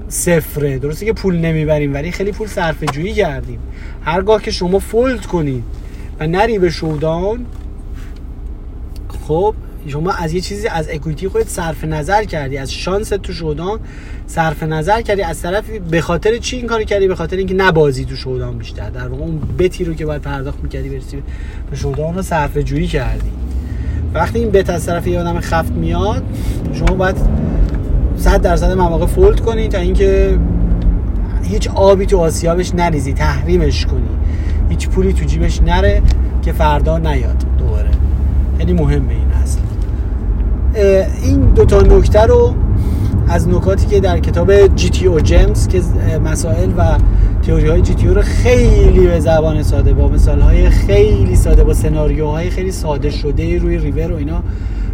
صفره. 0.09 0.79
درسته 0.79 1.07
که 1.07 1.13
پول 1.13 1.37
نمی‌بریم 1.37 1.95
ولی 1.95 2.11
خیلی 2.11 2.33
پول 2.33 2.49
صرفه 2.49 2.87
جویی 2.87 3.13
کردیم. 3.13 3.59
هرگاه 4.03 4.43
که 4.43 4.51
شما 4.51 4.79
فولد 4.79 5.27
کنید 5.27 5.65
و 6.21 6.27
نری 6.27 6.59
به 6.59 6.71
شودان 6.71 7.47
خب 9.09 9.55
شما 9.87 10.13
از 10.13 10.33
یه 10.33 10.41
چیزی 10.41 10.69
از 10.69 10.89
اکویتی 10.89 11.29
خودت 11.29 11.49
صرف 11.49 11.85
نظر 11.85 12.25
کردی. 12.25 12.59
از 12.59 12.73
شانس 12.73 13.09
تو 13.09 13.33
شودان 13.33 13.81
صرف 14.27 14.63
نظر 14.63 15.03
کردی. 15.03 15.23
از 15.23 15.43
طرف 15.43 15.71
به 15.71 16.01
خاطر 16.01 16.37
چی 16.37 16.57
این 16.57 16.67
کارو 16.67 16.85
کردی؟ 16.85 17.09
به 17.09 17.15
خاطر 17.15 17.37
اینکه 17.37 17.55
نبازی 17.55 18.05
تو 18.05 18.17
شودان 18.17 18.59
بیشتر. 18.59 18.91
در 18.91 19.09
واقع 19.09 19.23
اون 19.23 19.41
بتی 19.59 19.85
رو 19.85 19.95
که 19.95 20.07
باید 20.07 20.23
پرداخت 20.23 20.59
می‌کردی 20.63 20.89
برسی 20.89 21.23
به 21.71 21.77
شودان 21.77 22.15
رو 22.15 22.23
صرف 22.23 22.59
جویی 22.59 22.87
کردی. 22.87 23.31
وقتی 24.15 24.39
این 24.39 24.51
بت 24.51 24.71
از 24.71 24.87
طرف 24.87 25.07
یه 25.07 25.21
آدم 25.21 25.41
خفت 25.41 25.73
میاد 25.73 26.23
شما 26.73 26.95
باید 26.95 27.17
100 28.19 28.43
درصد 28.43 28.73
مواقع 28.73 29.07
فولد 29.07 29.41
کنی 29.41 29.69
تا 29.69 29.79
اینکه 29.79 30.39
هیچ 31.43 31.69
آبی 31.69 32.07
تو 32.07 32.19
آسیابش 32.19 32.75
نریزی 32.75 33.13
تحریمش 33.13 33.87
کنی. 33.87 34.09
هیچ 34.69 34.89
پولی 34.89 35.13
تو 35.13 35.25
جیبش 35.25 35.63
نره 35.63 36.03
که 36.43 36.53
فردا 36.53 36.99
نیاد 36.99 37.45
دوباره. 37.59 37.91
خیلی 38.59 38.73
مهمه 38.73 39.13
این 39.13 39.31
اصل. 39.43 39.59
این 41.23 41.41
دوتا 41.41 41.81
نکته 41.83 42.23
رو 42.23 42.55
از 43.29 43.49
نکاتی 43.49 43.87
که 43.87 44.01
در 44.01 44.19
کتاب 44.19 44.67
جی 44.67 44.91
تی 44.91 45.07
او 45.07 45.21
جیمز 45.21 45.69
که 45.69 45.83
مسائل 46.25 46.71
و 46.77 46.99
تئوری 47.43 47.69
های 47.69 47.83
جی 47.83 47.95
تی 47.95 48.09
او 48.09 48.15
رو 48.15 48.23
خیلی 48.23 49.07
به 49.07 49.21
زبان 49.21 49.63
ساده 49.63 49.93
با 49.93 50.09
مثال 50.09 50.41
های 50.41 50.71
خیلی 50.71 51.37
ساده 51.37 51.65
با 51.65 51.75
سناریوهای 51.75 52.51
خیلی 52.51 52.73
ساده 52.73 53.11
شده 53.11 53.59
روی 53.59 53.79
ریور 53.79 54.13
و 54.13 54.17
اینا 54.17 54.43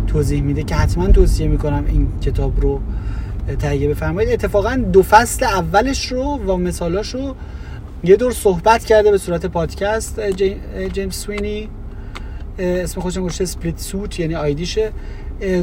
توضیح 0.07 0.43
میده 0.43 0.63
که 0.63 0.75
حتما 0.75 1.07
توصیه 1.07 1.49
می‌کنم 1.49 1.85
این 1.89 2.07
کتاب 2.21 2.61
رو 2.61 2.81
تهیه 3.59 3.89
بفرمایید. 3.89 4.33
اتفاقا 4.33 4.85
دو 4.93 5.03
فصل 5.03 5.45
اولش 5.45 6.07
رو 6.07 6.23
و 6.23 6.57
مثالاش 6.57 7.15
رو 7.15 7.35
یه 8.05 8.17
دور 8.17 8.33
صحبت 8.33 8.85
کرده 8.85 9.11
به 9.11 9.19
صورت 9.19 9.47
پادکست. 9.47 10.21
جیمز 10.93 11.15
سوینی 11.15 11.69
اسم 12.59 13.01
خودش 13.01 13.19
گذاشته 13.19 13.45
سپلیت 13.45 13.79
سوت 13.79 14.21
یعنی 14.21 14.35
آیدیشه. 14.35 14.93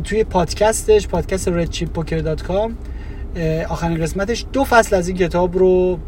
توی 0.04 0.24
پادکستش 0.24 1.08
پادکست 1.08 1.66
redchippoker.com 1.66 2.72
آخرین 3.70 4.02
قسمتش 4.02 4.46
دو 4.54 4.64
فصل 4.64 4.96
از 4.96 5.08
این 5.08 5.18
کتاب 5.18 5.58
رو 5.58 6.00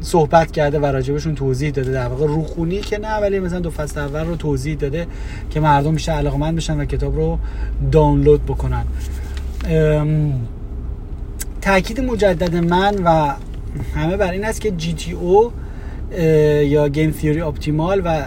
صحبت 0.00 0.50
کرده 0.50 0.78
و 0.78 0.86
راجبشون 0.86 1.34
توضیح 1.34 1.70
داده. 1.70 1.92
در 1.92 2.06
واقع 2.06 2.26
روخونی 2.26 2.80
که 2.80 2.98
نه 2.98 3.16
ولی 3.16 3.40
مثلا 3.40 3.60
دو 3.60 3.70
فصل 3.70 4.00
اول 4.00 4.26
رو 4.26 4.36
توضیح 4.36 4.76
داده 4.76 5.06
که 5.50 5.60
مردم 5.60 5.92
میشه 5.92 6.12
علاقمند 6.12 6.56
بشن 6.56 6.80
و 6.80 6.84
کتاب 6.84 7.16
رو 7.16 7.38
دانلود 7.92 8.44
بکنن. 8.46 8.84
تاکید 11.68 12.00
مجدد 12.00 12.56
من 12.56 12.94
و 13.04 13.34
همه 13.94 14.16
بر 14.16 14.30
این 14.30 14.44
است 14.44 14.60
که 14.60 14.70
جی 14.70 14.92
تی 14.92 15.12
او 15.12 15.52
یا 16.62 16.88
game 16.88 17.10
theory 17.10 17.40
optimal 17.40 18.02
و 18.04 18.22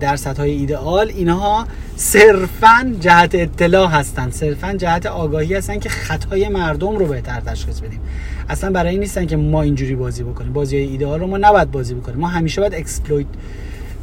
درصدهای 0.00 0.50
ایدئال 0.50 1.08
اینها 1.08 1.66
صرفا 1.96 2.94
جهت 3.00 3.34
اطلاع 3.34 3.88
هستن. 3.88 4.30
صرفا 4.30 4.72
جهت 4.72 5.06
آگاهی 5.06 5.54
هستن 5.54 5.78
که 5.78 5.88
خطای 5.88 6.48
مردم 6.48 6.96
رو 6.96 7.06
بهتر 7.06 7.40
تشخیص 7.40 7.80
بدیم. 7.80 8.00
اصلا 8.48 8.70
برای 8.70 8.90
این 8.90 9.00
نیستن 9.00 9.26
که 9.26 9.36
ما 9.36 9.62
اینجوری 9.62 9.94
بازی 9.94 10.22
بکنیم. 10.22 10.52
بازی 10.52 10.76
های 10.76 10.86
ایدئال 10.86 11.20
رو 11.20 11.26
ما 11.26 11.38
نباید 11.38 11.70
بازی 11.70 11.94
بکنیم. 11.94 12.18
ما 12.18 12.28
همیشه 12.28 12.60
باید 12.60 12.74
exploit 12.74 13.26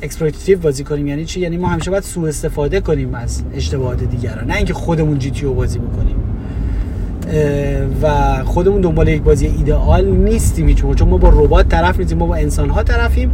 exploitative 0.01 0.59
بازی 0.59 0.83
کنیم. 0.83 1.07
یعنی 1.07 1.25
چی؟ 1.25 1.39
یعنی 1.39 1.57
ما 1.57 1.67
همیشه 1.67 1.91
باید 1.91 2.03
سوء 2.03 2.29
استفاده 2.29 2.81
کنیم 2.81 3.15
از 3.15 3.43
اشتباهات 3.53 4.03
دیگران. 4.03 4.45
نه 4.47 4.55
اینکه 4.55 4.73
خودمون 4.73 5.19
GTO 5.19 5.53
بازی 5.53 5.79
بکنیم. 5.79 6.22
و 8.01 8.43
خودمون 8.45 8.81
دنبال 8.81 9.07
یک 9.07 9.21
بازی 9.21 9.47
ایدئال 9.47 10.05
نیستیم 10.05 10.73
چون 10.73 11.09
ما 11.09 11.17
با 11.17 11.29
ربات 11.29 11.69
طرف 11.69 11.99
نیستیم 11.99 12.17
ما 12.17 12.25
با 12.25 12.35
انسان 12.35 12.69
ها 12.69 12.83
طرفیم. 12.83 13.31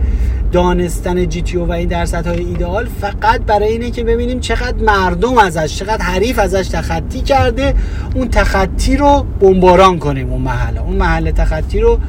دانستن 0.52 1.30
جی 1.30 1.42
تی 1.42 1.58
او 1.58 1.68
و 1.68 1.72
این 1.72 1.88
درصدهای 1.88 2.40
ایدئال 2.40 2.88
فقط 3.02 3.42
برای 3.42 3.68
اینه 3.68 3.92
که 3.92 4.04
ببینیم 4.04 4.40
چقدر 4.40 4.84
مردم 4.84 5.38
ازش 5.38 5.76
چقدر 5.76 6.02
حریف 6.02 6.40
ازش 6.40 6.68
تخطی 6.68 7.22
کرده. 7.22 7.74
اون 8.16 8.30
تخطی 8.30 8.98
رو 8.98 9.26
بمباران 9.40 10.00
کنیم 10.00 10.30
اون 10.30 10.42
محله. 10.42 10.82
اون 10.82 10.96
محله 10.96 11.32
تخطی 11.32 11.80
رو 11.80 12.00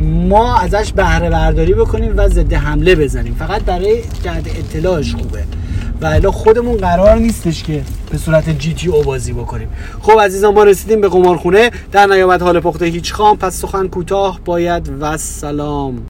ما 0.00 0.58
ازش 0.58 0.92
بهره 0.92 1.30
برداری 1.30 1.74
بکنیم 1.74 2.12
و 2.16 2.28
ضد 2.28 2.52
حمله 2.52 2.94
بزنیم. 2.94 3.34
فقط 3.34 3.62
برای 3.62 4.02
جهت 4.22 4.46
اطلاعش 4.58 5.14
خوبه. 5.14 5.44
و 6.00 6.06
الا 6.06 6.30
خودمون 6.30 6.76
قرار 6.76 7.16
نیستش 7.16 7.62
که 7.62 7.82
به 8.10 8.18
صورت 8.18 8.58
جی 8.58 8.74
تی 8.74 8.88
او 8.88 9.02
بازی 9.02 9.32
بکنیم. 9.32 9.68
خب 10.02 10.20
عزیزان 10.20 10.54
ما 10.54 10.64
رسیدیم 10.64 11.00
به 11.00 11.08
قمارخونه. 11.08 11.70
در 11.92 12.06
نیامد 12.06 12.42
حال 12.42 12.60
پخته 12.60 12.84
هیچ 12.84 13.12
خام 13.12 13.36
پس 13.36 13.60
سخن 13.60 13.88
کوتاه 13.88 14.40
باید 14.44 14.90
و 15.00 15.16
سلام. 15.16 16.02